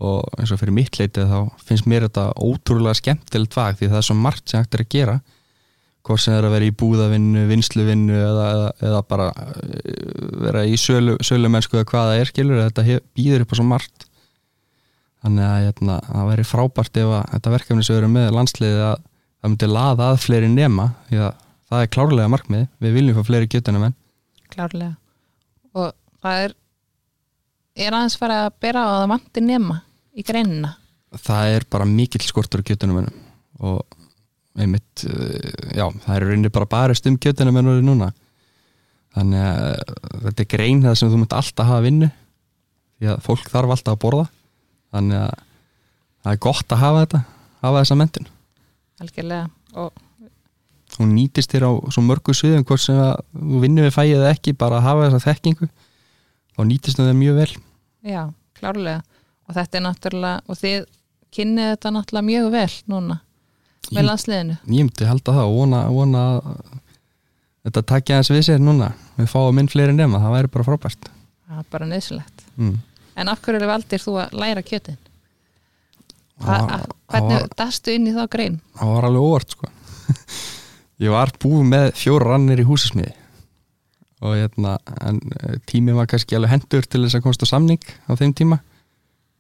Og 0.02 0.26
eins 0.38 0.54
og 0.54 0.58
fyrir 0.58 0.74
mitt 0.74 0.98
leitið 0.98 1.30
þá 1.30 1.66
finnst 1.66 1.90
mér 1.90 2.08
þetta 2.08 2.32
ótrúlega 2.42 2.98
skemmtilegt 2.98 3.58
fag 3.58 3.78
því 3.78 3.90
það 3.92 4.00
er 4.00 4.08
svo 4.08 4.18
margt 4.18 4.50
sem 4.50 4.62
hægt 4.62 4.78
er 4.78 4.86
að 4.86 4.94
gera. 4.94 5.18
Hvort 6.06 6.22
sem 6.24 6.34
er 6.34 6.46
að 6.48 6.56
vera 6.56 6.66
í 6.66 6.74
búðavinnu, 6.74 7.44
vinsluvinnu 7.50 8.16
eða, 8.18 8.46
eða, 8.54 8.70
eða 8.88 9.02
bara 9.06 9.28
eh, 9.38 10.00
vera 10.48 10.64
í 10.66 10.78
sölu, 10.82 11.20
sölumennsku 11.22 11.78
eða 11.78 11.90
hvað 11.92 12.08
það 12.10 12.22
er 12.22 12.32
skilur, 12.32 12.64
þetta 12.66 13.04
býður 13.18 13.46
upp 13.46 13.54
á 13.54 13.56
svo 13.60 13.68
margt 13.70 14.08
þannig 15.22 15.46
að 15.46 15.64
hérna, 15.68 15.98
það 16.08 16.30
væri 16.32 16.48
frábært 16.50 17.00
ef 17.02 17.14
að 17.14 17.24
þetta 17.36 17.54
verkefni 17.56 17.86
sem 17.86 17.96
við 17.96 18.02
erum 18.02 18.16
með 18.18 18.34
landsliði 18.38 18.84
að 18.88 18.96
það 19.42 19.54
myndi 19.54 19.70
laða 19.70 20.10
að 20.10 20.22
fleiri 20.26 20.50
nema 20.52 20.88
því 21.10 21.22
að 21.28 21.32
það 21.72 21.84
er 21.84 21.92
klárlega 21.96 22.32
markmið 22.32 22.66
við 22.84 22.98
viljum 22.98 23.18
fá 23.18 23.28
fleiri 23.30 23.50
gjötunum 23.52 23.88
en 23.88 23.96
klárlega. 24.52 24.96
Og 25.78 25.94
það 26.22 26.46
er 26.46 26.56
er 27.82 27.96
aðeins 27.96 28.18
fara 28.20 28.40
að 28.48 28.58
bera 28.66 28.84
á 28.84 28.88
að 28.90 28.98
það 29.00 29.12
vanti 29.14 29.44
nema 29.46 29.78
í 30.12 30.26
greinina. 30.28 30.74
Það 31.22 31.56
er 31.56 31.68
bara 31.72 31.88
mikill 31.88 32.24
skortur 32.26 32.64
á 32.64 32.68
gjötunum 32.68 33.04
en 33.04 33.14
og 33.62 33.98
einmitt, 34.58 35.06
eh, 35.06 35.78
já, 35.78 35.86
það 36.04 36.16
er 36.16 36.26
rauninni 36.26 36.52
bara 36.52 36.68
barist 36.68 37.06
um 37.08 37.18
gjötunum 37.22 37.62
en 37.62 37.72
núna. 37.86 38.12
Þannig 39.16 39.46
að 39.46 39.64
eh, 39.70 39.96
þetta 40.26 40.44
er 40.44 40.52
grein 40.56 40.84
það 40.84 40.98
sem 40.98 41.12
þú 41.12 41.22
myndi 41.22 41.38
alltaf 41.38 41.70
hafa 41.70 41.86
vinnu. 41.86 42.10
Því 43.00 43.12
að 43.14 43.24
fólk 43.26 43.48
þarf 43.50 43.76
alltaf 43.76 43.96
að 43.96 44.02
borða 44.02 44.26
þannig 44.92 45.24
að 45.24 45.34
það 46.22 46.36
er 46.36 46.44
gott 46.48 46.76
að 46.76 46.84
hafa 46.84 47.04
þetta 47.06 47.24
hafa 47.62 47.82
þessa 47.82 48.00
mentin 48.02 48.32
algjörlega. 49.02 49.50
Og 49.80 51.00
hún 51.00 51.14
nýtist 51.16 51.54
þér 51.54 51.68
á 51.70 51.72
svo 51.94 52.04
mörgu 52.06 52.36
sviðum 52.36 52.66
hvort 52.68 52.84
sem 52.84 53.00
að 53.00 53.22
þú 53.32 53.62
vinnur 53.64 53.88
við 53.88 53.96
fæið 53.96 54.14
eða 54.18 54.34
ekki 54.36 54.54
bara 54.60 54.80
að 54.80 54.88
hafa 54.90 55.08
þessa 55.08 55.32
þekkingu 55.32 55.70
þá 56.52 56.62
nýtist 56.68 57.00
það 57.00 57.14
mjög 57.22 57.40
vel. 57.40 57.50
Já, 58.06 58.22
klárlega. 58.60 59.02
Og 59.48 59.58
þetta 59.58 59.80
er 59.80 59.86
náttúrulega 59.88 60.44
og 60.46 60.60
þið 60.60 60.78
kynnið 61.32 61.70
þetta 61.74 61.94
náttúrulega 61.96 62.28
mjög 62.28 62.50
vel 62.58 62.72
núna 62.92 63.20
með 63.92 64.08
landsliðinu. 64.08 64.58
ég 64.68 64.86
myndi 64.86 65.08
halda 65.08 65.34
það 65.36 65.50
og 65.50 65.58
vona, 65.58 65.80
vona 65.92 66.22
þetta 67.66 67.86
takja 67.94 68.20
aðeins 68.20 68.34
við 68.36 68.46
sér 68.50 68.62
núna. 68.62 68.92
Við 69.18 69.32
fáum 69.32 69.60
inn 69.62 69.72
fleiri 69.72 69.96
nema, 69.96 70.22
það 70.22 70.36
væri 70.36 70.52
bara 70.54 70.68
frábært. 70.68 71.12
Það 71.48 71.64
er 71.64 71.68
bara 71.72 71.88
nöðsilegt 71.90 72.46
mm. 72.56 72.78
En 73.22 73.32
af 73.32 73.42
hverju 73.46 73.70
valdir 73.70 74.02
þú 74.04 74.18
að 74.24 74.36
læra 74.42 74.66
kjötin? 74.66 75.00
Var- 76.42 76.88
hvernig 77.12 77.48
dastu 77.58 77.94
inn 77.94 78.10
í 78.10 78.16
þá 78.16 78.24
grein? 78.34 78.60
það 78.80 78.94
var 78.96 79.08
alveg 79.10 79.28
óvart 79.30 79.56
sko. 79.56 79.72
Ég 81.02 81.10
var 81.14 81.32
búið 81.42 81.66
með 81.66 81.88
fjóra 81.98 82.34
rannir 82.34 82.62
í 82.62 82.66
húsasmiði. 82.68 83.16
Og 84.22 84.36
hérna 84.38 84.76
eh, 85.02 85.56
tíminn 85.66 85.98
var 85.98 86.10
kannski 86.10 86.38
alveg 86.38 86.52
hendur 86.54 86.86
til 86.86 87.02
þess 87.02 87.18
að 87.18 87.24
komast 87.26 87.46
á 87.46 87.48
samning 87.50 87.82
á 88.06 88.14
þeim 88.20 88.36
tíma. 88.38 88.60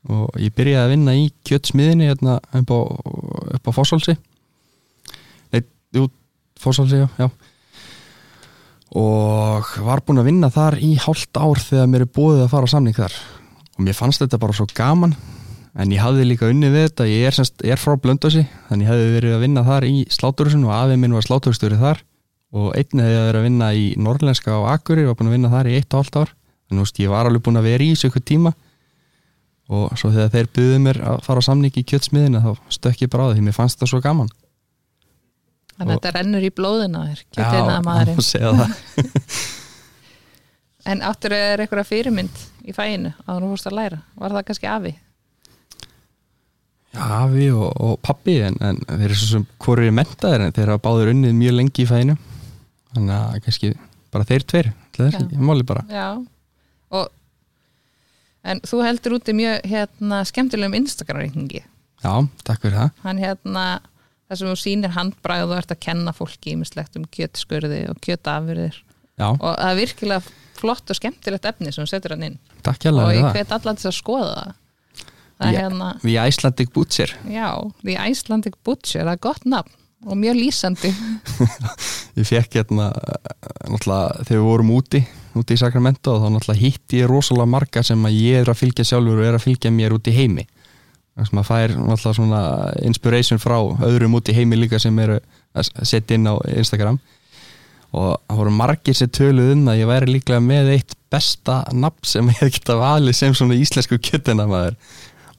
Og 0.09 0.33
ég 0.41 0.53
byrjaði 0.57 0.81
að 0.87 0.93
vinna 0.95 1.13
í 1.13 1.27
kjötsmiðinni 1.45 2.07
hérna 2.09 2.39
upp 2.57 2.71
á, 2.73 2.79
upp 3.53 3.69
á 3.69 3.71
Fossálsi 3.77 4.15
Nei, 5.53 5.61
jú, 5.93 6.07
Fossálsi, 6.57 7.03
já, 7.03 7.07
já. 7.21 7.27
Og 8.97 9.69
var 9.85 10.01
búin 10.01 10.23
að 10.23 10.31
vinna 10.31 10.49
þar 10.51 10.79
í 10.81 10.95
hálft 10.99 11.37
ár 11.37 11.61
þegar 11.61 11.91
mér 11.93 12.07
er 12.07 12.11
búið 12.17 12.41
að 12.47 12.49
fara 12.55 12.65
á 12.65 12.73
samning 12.73 12.97
þar 12.97 13.13
og 13.77 13.85
mér 13.85 13.97
fannst 13.97 14.21
þetta 14.23 14.39
bara 14.41 14.55
svo 14.57 14.67
gaman. 14.77 15.15
En 15.79 15.91
ég 15.95 16.01
hafði 16.03 16.25
líka 16.27 16.49
unnið 16.51 16.73
við 16.75 16.85
þetta 16.89 17.05
ég 17.07 17.27
er, 17.29 17.35
semst, 17.37 17.61
er 17.63 17.79
frá 17.79 17.93
Blöndósi 17.95 18.41
þannig 18.67 18.87
ég 18.87 18.91
hefði 18.91 19.11
verið 19.15 19.35
að 19.37 19.43
vinna 19.45 19.61
þar 19.63 19.85
í 19.87 19.93
sláturhúsinu 20.11 20.67
og 20.67 20.73
afið 20.75 20.99
minn 20.99 21.15
var 21.15 21.23
sláturstjóri 21.27 21.77
þar. 21.79 22.01
Og 22.51 22.73
einn 22.75 22.99
hefði 22.99 23.21
verið 23.23 23.39
að 23.39 23.45
vinna 23.47 23.69
í 23.79 23.85
Norrlenska 23.95 24.57
og 24.59 24.67
Akuri 24.73 25.05
var 25.07 25.15
búin 25.15 25.29
að 25.31 25.37
vinna 25.37 25.51
þar 25.53 25.69
í 25.71 25.77
eitt 25.79 25.93
og 25.95 26.01
hálft 26.01 26.17
ár. 26.19 26.33
Þannig 26.67 26.91
að 26.91 26.99
ég 27.05 27.13
var 27.13 27.29
alveg 27.29 27.45
búin 27.47 27.61
að 27.61 27.69
vera 27.69 27.85
í 27.87 27.93
þessu 27.93 28.09
ykkur 28.11 28.25
tíma. 28.27 28.51
Og 29.71 29.95
svo 29.95 30.11
þegar 30.11 30.33
þeir 30.35 30.51
buðið 30.57 30.79
mér 30.83 30.99
að 31.07 31.21
fara 31.23 31.39
á 31.39 31.47
samning 31.47 31.79
í 31.79 31.85
kjötsmiðina 31.87 32.41
þá 32.43 32.51
stökk 32.75 33.05
ég 33.05 33.11
bara 33.13 33.23
á 33.23 33.27
það 33.31 33.37
því 33.39 33.45
mér 33.47 33.55
fannst 33.55 33.79
það 33.79 33.93
svo 33.93 34.01
gaman. 34.03 34.27
Þannig 35.77 35.87
að 35.87 35.95
Og- 35.95 36.01
þetta 36.03 36.13
rennur 36.17 36.43
í 36.43 36.51
blóðina 36.59 37.05
þér, 37.07 37.21
kjötina 37.31 37.77
að 37.77 37.87
maðurinn. 37.87 38.19
En 40.91 41.03
áttur 41.05 41.35
er 41.37 41.61
eitthvað 41.61 41.87
fyrirmynd 41.91 42.39
í 42.65 42.75
fæinu 42.75 43.13
að 43.25 43.39
þú 43.41 43.53
fórst 43.53 43.69
að 43.69 43.77
læra? 43.77 44.01
Var 44.21 44.35
það 44.35 44.45
kannski 44.49 44.69
afi? 44.71 44.93
Já, 46.91 47.03
afi 47.21 47.47
og, 47.55 47.69
og 47.79 47.93
pappi 48.03 48.35
en, 48.43 48.57
en 48.59 48.81
þeir 48.83 49.07
eru 49.07 49.19
svo 49.21 49.29
sem 49.29 49.47
hvorur 49.63 49.87
er 49.87 49.95
mentaðir 49.95 50.43
en 50.43 50.55
þeir 50.55 50.73
hafa 50.73 50.83
báður 50.89 51.13
unnið 51.13 51.37
mjög 51.37 51.57
lengi 51.57 51.85
í 51.85 51.87
fæinu 51.87 52.17
þannig 52.91 53.15
að 53.15 53.37
kannski 53.45 53.71
bara 54.11 54.27
þeir 54.27 54.45
tveir 54.51 54.71
ekki, 54.91 55.39
máli 55.39 55.65
bara 55.67 55.85
Já. 55.87 56.07
Og, 56.91 57.07
en 58.43 58.59
þú 58.67 58.81
heldur 58.83 59.15
úti 59.17 59.35
mjög 59.37 59.63
hérna, 59.71 60.21
skemmtilegum 60.27 60.75
Instagram-reikningi. 60.81 61.63
Já, 62.01 62.13
takk 62.43 62.65
fyrir 62.65 62.77
það 62.77 63.03
Hann 63.05 63.21
hérna, 63.21 63.65
það 64.27 64.41
sem 64.41 64.51
þú 64.51 64.57
sýnir 64.59 64.95
handbragð 64.97 65.53
og 65.53 65.61
ert 65.61 65.73
að 65.75 65.83
kenna 65.87 66.15
fólki 66.15 66.55
ímislegt 66.57 66.97
um 66.99 67.07
kjötskurði 67.07 67.85
og 67.91 68.01
kjötafurðir. 68.03 68.81
Já, 69.21 69.27
Og 69.31 69.51
það 69.53 69.67
er 69.71 69.79
virkilega 69.81 70.37
flott 70.61 70.91
og 70.93 70.97
skemmtilegt 70.97 71.45
efni 71.49 71.71
sem 71.73 71.87
setur 71.89 72.15
hann 72.15 72.25
inn. 72.27 72.39
takk 72.65 72.81
hjá 72.83 72.91
og 72.93 73.13
ég 73.13 73.21
það 73.23 73.37
hvet 73.39 73.53
allan 73.57 73.79
til 73.81 73.89
að 73.91 73.95
skoða 73.97 74.31
það. 74.39 74.57
Það 75.41 75.47
er 75.47 75.53
Já. 75.55 75.61
hérna, 75.65 75.87
Við 76.05 76.17
Icelandic 76.27 76.73
Butcher 76.75 77.13
já, 77.25 77.47
The 77.81 77.95
Icelandic 78.11 78.57
Butcher, 78.65 79.05
það 79.07 79.15
er 79.15 79.21
gott 79.25 79.45
nafn 79.49 79.77
og 80.05 80.17
mjög 80.17 80.37
lýsandi. 80.37 80.89
Ég 82.19 82.25
fekk 82.27 82.55
hérna 82.59 82.87
eh, 82.91 83.33
náttúrulega 83.69 84.23
þegar 84.27 84.39
við 84.41 84.45
vorum 84.49 84.71
úti 84.75 85.01
úti 85.37 85.55
í 85.55 85.59
Sacramento 85.61 86.15
og 86.17 86.23
þá 86.25 86.29
náttúrulega 86.35 86.61
hitti 86.65 86.99
ég 87.01 87.07
rosalega 87.09 87.47
marga 87.53 87.83
sem 87.87 88.01
að 88.09 88.17
ég 88.19 88.41
er 88.41 88.49
að 88.51 88.59
fylgja 88.59 88.85
sjálfur 88.89 89.21
og 89.21 89.27
er 89.29 89.37
að 89.37 89.45
fylgja 89.45 89.71
mér 89.71 89.95
út 89.95 90.09
í 90.11 90.15
heimi 90.17 90.43
þannig 90.49 91.29
að 91.29 91.35
maður 91.37 91.47
fær 91.51 91.75
náttúrulega 91.77 92.17
svona 92.17 92.41
inspiration 92.89 93.39
frá 93.41 93.57
öðrum 93.87 94.17
út 94.19 94.29
í 94.31 94.35
heimi 94.35 94.59
líka 94.59 94.79
sem 94.81 94.99
eru 95.05 95.19
að 95.55 95.69
setja 95.87 96.17
inn 96.19 96.27
á 96.27 96.35
Instagram 96.51 96.99
og 97.91 98.11
það 98.29 98.37
voru 98.39 98.51
margir 98.55 98.95
sem 98.95 99.09
töluð 99.11 99.53
um 99.55 99.65
að 99.71 99.81
ég 99.81 99.89
væri 99.89 100.13
líklega 100.15 100.43
með 100.45 100.69
eitt 100.77 100.93
besta 101.11 101.61
nafn 101.75 102.07
sem 102.07 102.29
ég 102.31 102.53
geta 102.55 102.77
valið 102.79 103.17
sem 103.17 103.33
svona 103.35 103.57
íslensku 103.59 103.99
kjötina 103.99 104.45
maður 104.47 104.77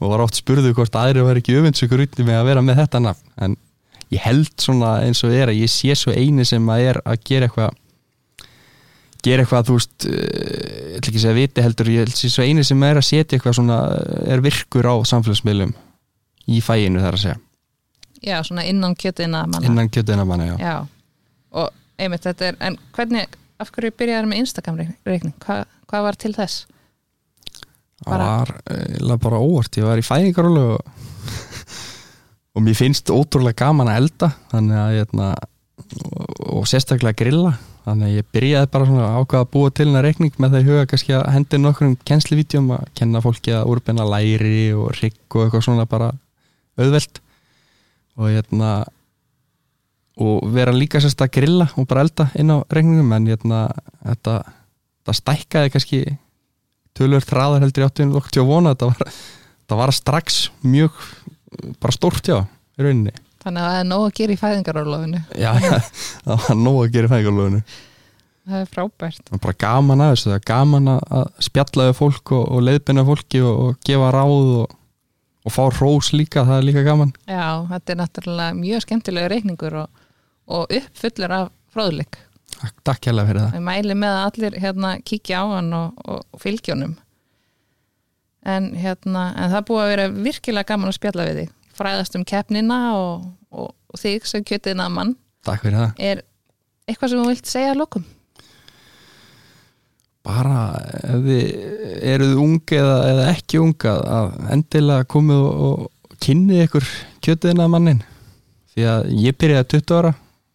og 0.02 0.10
var 0.10 0.24
oft 0.24 0.36
spurðu 0.40 0.72
hvort 0.76 0.96
aðri 0.98 1.22
var 1.24 1.38
ekki 1.40 1.54
öfundsökur 1.60 2.02
út 2.04 2.18
með 2.26 2.40
að 2.40 2.48
vera 2.50 2.64
með 2.66 2.80
þetta 2.82 3.00
nafn 3.06 3.36
en 3.46 3.56
ég 4.12 4.20
held 4.26 4.50
svona 4.60 4.98
eins 5.06 5.22
og 5.24 5.32
er 5.32 5.48
að 5.52 5.62
ég 5.62 5.70
sé 5.72 5.94
svo 5.96 6.12
eini 6.12 6.44
sem 6.44 6.66
að 6.74 6.88
er 6.90 7.00
að 7.08 7.22
gera 7.30 7.48
eitthvað 7.48 7.78
gera 9.22 9.44
eitthvað 9.44 9.68
þú 9.70 9.76
veist 9.78 10.06
uh, 10.08 10.12
ég 10.12 10.98
ætla 10.98 11.08
ekki 11.12 11.18
að 11.20 11.24
segja 11.24 11.36
viti 11.38 11.64
heldur 11.64 11.90
ég 11.92 12.02
held 12.04 12.16
sé 12.18 12.30
svo 12.34 12.44
eini 12.44 12.64
sem 12.66 12.82
er 12.88 12.98
að 13.00 13.06
setja 13.08 13.38
eitthvað 13.38 13.56
svona 13.60 13.78
er 14.34 14.42
virkur 14.44 14.88
á 14.90 14.94
samfélagsmiðlum 15.12 15.72
í 16.52 16.58
fæinu 16.64 17.00
þar 17.04 17.16
að 17.18 17.24
segja 17.28 17.38
Já, 18.22 18.36
svona 18.46 18.62
innan 18.70 18.92
kjötina 18.94 19.46
manna. 19.50 19.66
innan 19.66 19.88
kjötina 19.90 20.22
manna 20.26 20.44
já. 20.52 20.56
Já, 20.62 20.74
og 21.58 21.70
einmitt 22.06 22.26
þetta 22.26 22.50
er, 22.50 22.58
en 22.68 22.78
hvernig, 22.96 23.38
af 23.62 23.70
hverju 23.74 23.94
byrjaði 24.02 24.30
með 24.30 24.42
Instagram-reikning? 24.44 25.34
Hva, 25.44 25.62
hvað 25.90 26.06
var 26.08 26.18
til 26.20 26.34
þess? 26.36 26.66
það 28.02 28.10
Bara- 28.10 28.28
var 28.28 28.52
eiginlega 28.74 29.22
bara 29.22 29.38
óvart 29.42 29.76
ég 29.78 29.86
var 29.86 30.00
í 30.00 30.06
fæðingarólu 30.06 30.62
og, 30.74 31.02
og 32.56 32.64
mér 32.66 32.78
finnst 32.78 33.12
ótrúlega 33.14 33.60
gaman 33.62 33.90
að 33.92 34.00
elda 34.02 34.30
þannig 34.50 34.80
að 34.82 34.96
hérna, 34.98 35.28
og, 36.10 36.32
og 36.58 36.66
sérstaklega 36.70 37.20
grilla 37.22 37.52
þannig 37.82 38.08
að 38.08 38.16
ég 38.16 38.26
byrjaði 38.34 38.70
bara 38.74 38.88
svona 38.88 39.06
að 39.08 39.20
ákvaða 39.22 39.44
að 39.46 39.52
búa 39.54 39.70
til 39.74 39.86
hennar 39.88 40.04
reikning 40.06 40.34
með 40.42 40.56
það 40.56 40.64
í 40.64 40.68
huga 40.70 40.88
kannski 40.90 41.14
að 41.18 41.24
hendi 41.34 41.58
nokkrum 41.62 41.94
kennsluvídeum 42.10 42.68
að 42.76 42.84
kenna 42.98 43.22
fólki 43.24 43.54
að 43.58 43.70
úrbenna 43.72 44.06
læri 44.06 44.58
og 44.78 44.92
rigg 45.00 45.36
og 45.38 45.46
eitthvað 45.46 45.64
svona 45.66 45.86
bara 45.90 46.10
auðvelt 46.78 47.22
og 48.18 48.28
hérna 48.30 48.72
og 50.20 50.42
vera 50.52 50.72
líka 50.76 51.00
sérst 51.00 51.22
að 51.24 51.30
grilla 51.38 51.66
og 51.80 51.86
bara 51.88 52.02
elda 52.04 52.26
inn 52.36 52.50
á 52.52 52.60
reikningum 52.68 53.12
en 53.16 53.26
hérna 53.32 53.60
þetta, 54.04 54.34
þetta 55.00 55.14
stækkaði 55.20 55.72
kannski 55.72 56.00
tölur 56.98 57.24
þráðar 57.24 57.64
heldur 57.64 57.86
áttu 57.88 58.04
en 58.04 58.12
lókt 58.12 58.36
ég 58.36 58.44
að 58.44 58.50
vona 58.52 58.74
þetta 58.74 58.90
var, 58.90 59.14
þetta 59.62 59.78
var 59.80 59.94
strax 59.96 60.40
mjög 60.66 60.98
bara 61.80 61.94
stórt 61.96 62.28
já 62.28 62.40
í 62.42 62.84
rauninni 62.84 63.14
Þannig 63.42 63.58
að 63.64 63.72
það 63.72 63.78
er 63.80 63.86
nóg 63.90 64.02
að 64.06 64.12
gera 64.20 64.32
í 64.32 64.38
fæðingarólofinu. 64.38 65.20
já, 65.34 65.50
það 66.28 66.44
var 66.44 66.58
nóg 66.60 66.76
að 66.84 66.92
gera 66.94 67.08
í 67.08 67.12
fæðingarlöfunu 67.14 67.62
Það 68.42 68.58
er 68.60 68.68
frábært. 68.74 69.18
það 69.22 69.32
var 69.36 69.40
bara 69.46 69.56
gaman 69.62 70.00
að 70.02 70.12
þessu 70.12 70.28
það 70.28 70.36
er 70.36 70.44
gaman 70.50 70.88
að 70.92 71.00
að 71.18 71.26
spjalla 71.46 71.84
við 71.88 71.96
fólk 71.98 72.32
og, 72.36 72.44
og 72.52 72.62
leiðbina 72.66 73.04
fólki 73.06 73.40
og, 73.46 73.58
og 73.64 73.76
gefa 73.86 74.08
ráð 74.14 74.52
og, 74.60 74.76
og 75.46 75.54
fá 75.56 75.62
rós 75.80 76.12
líka, 76.14 76.42
það 76.46 76.56
er 76.60 76.66
líka 76.68 76.84
gaman 76.86 77.12
Já, 77.30 77.46
þetta 77.72 77.94
er 77.96 78.00
náttúrulega 78.02 78.56
mjög 78.60 78.84
skemmtilega 78.86 79.30
reikningur 79.34 79.76
og, 79.84 80.01
og 80.46 80.72
uppfullur 80.72 81.34
af 81.36 81.50
fróðleik. 81.72 82.18
takk, 82.84 83.06
hérlega 83.06 83.28
fyrir 83.28 83.40
það. 83.42 83.56
Ég 83.56 83.64
mæli 83.66 83.96
með 83.98 84.16
að 84.16 84.26
allir 84.28 84.58
hérna 84.62 84.92
kíkja 85.02 85.42
á 85.42 85.44
hann 85.56 85.72
og, 85.76 86.04
og, 86.04 86.22
fylgjónum. 86.42 86.96
en, 88.42 88.72
hérna, 88.74 89.28
en 89.38 89.52
það 89.52 89.66
búið 89.68 89.82
að 89.82 89.92
vera 89.92 90.08
virkilega 90.14 90.68
gaman 90.72 90.90
að 90.90 90.98
spjalla 90.98 91.26
við 91.28 91.38
þig. 91.42 91.52
Fræðast 91.78 92.16
um 92.18 92.24
keppnina 92.26 92.80
og, 92.98 93.28
og, 93.50 93.70
og 93.88 94.00
þig 94.00 94.26
sem 94.28 94.44
kjötiðna 94.44 94.88
mann. 94.92 95.14
Takk 95.46 95.62
fyrir 95.64 95.78
það. 95.78 96.02
Er 96.02 96.24
eitthvað 96.88 97.12
sem 97.12 97.22
þú 97.22 97.28
vilt 97.30 97.50
segja 97.50 97.72
að 97.72 97.80
lokum? 97.82 98.04
Bara 100.22 100.58
ef 101.02 101.24
þið 101.26 102.02
eruð 102.12 102.36
ung 102.38 102.74
eða, 102.76 102.98
eða 103.10 103.28
ekki 103.32 103.62
ung 103.62 103.86
að 103.90 104.02
að 104.16 104.34
endilega 104.54 105.08
komið 105.10 105.46
og, 105.46 105.62
og 105.66 106.18
kynnið 106.22 106.66
ykkur 106.66 106.90
kjötuðina 107.24 107.66
mannin 107.70 108.02
því 108.72 108.86
að 108.88 109.08
ég 109.22 109.38
byrjaði 109.38 109.68
20 109.74 109.96
ára 109.98 110.12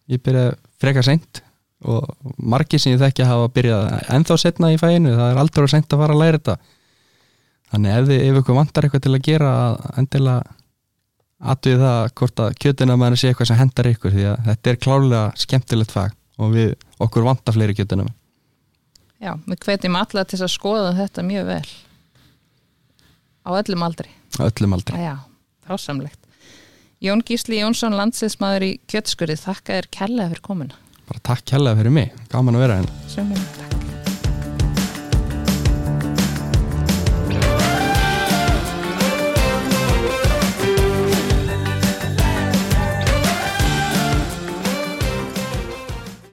ég 0.08 0.22
byrjaði 0.24 0.56
frekar 0.80 1.06
seint 1.06 1.42
og 1.88 2.08
margir 2.38 2.80
sem 2.82 2.94
ég 2.94 3.02
þekki 3.02 3.26
hafa 3.28 3.50
byrjað 3.54 3.84
ennþá 4.16 4.36
setna 4.42 4.72
í 4.74 4.78
fæinu, 4.80 5.14
það 5.14 5.32
er 5.32 5.40
aldrei 5.42 5.70
seint 5.70 5.92
að 5.94 6.02
fara 6.02 6.16
að 6.16 6.22
læra 6.22 6.40
þetta. 6.40 6.56
Þannig 7.68 7.94
ef 7.94 8.06
þið 8.08 8.22
ef 8.24 8.38
ykkur 8.40 8.56
vantar 8.56 8.86
eitthvað 8.86 9.04
til 9.04 9.14
að 9.14 9.26
gera 9.28 9.50
endilega 10.00 10.54
aðtöði 11.38 11.80
það 11.84 11.98
hvort 12.18 12.42
að 12.42 12.54
kjötina 12.64 12.96
mann 12.98 13.16
sé 13.18 13.30
eitthvað 13.30 13.50
sem 13.52 13.60
hendar 13.60 13.90
ykkur 13.92 14.14
því 14.14 14.24
að 14.32 14.38
þetta 14.48 14.70
er 14.72 14.80
klárlega 14.82 15.26
skemmtilegt 15.38 15.94
fag 15.94 16.16
og 16.38 16.54
við 16.54 16.72
okkur 17.04 17.28
vantar 17.28 17.54
fleiri 17.54 17.76
kjötina 17.78 18.08
Já, 19.18 19.32
við 19.46 19.58
hvetjum 19.66 19.98
alla 19.98 20.22
til 20.30 20.38
að 20.38 20.50
skoða 20.52 20.90
þetta 20.94 21.24
mjög 21.26 21.48
vel. 21.48 21.70
Á 23.42 23.50
öllum 23.58 23.82
aldri. 23.82 24.12
Öllum 24.38 24.76
aldrei 24.76 25.00
Já, 25.02 25.14
frásamlegt 25.66 26.27
Jón 26.98 27.20
Gísli 27.22 27.60
Jónsson, 27.60 27.94
landsiðsmaður 27.94 28.64
í 28.66 28.70
kjötskurði 28.90 29.36
þakka 29.38 29.76
þér 29.76 29.88
kærlega 29.94 30.32
fyrir 30.32 30.44
komuna. 30.48 30.82
Bara 31.06 31.22
takk 31.30 31.46
kærlega 31.46 31.78
fyrir 31.78 31.94
mig, 31.94 32.12
gaman 32.32 32.58
að 32.58 32.66
vera 32.66 32.80
hérna. 32.80 33.08
Sömum, 33.14 33.48
takk 33.54 33.67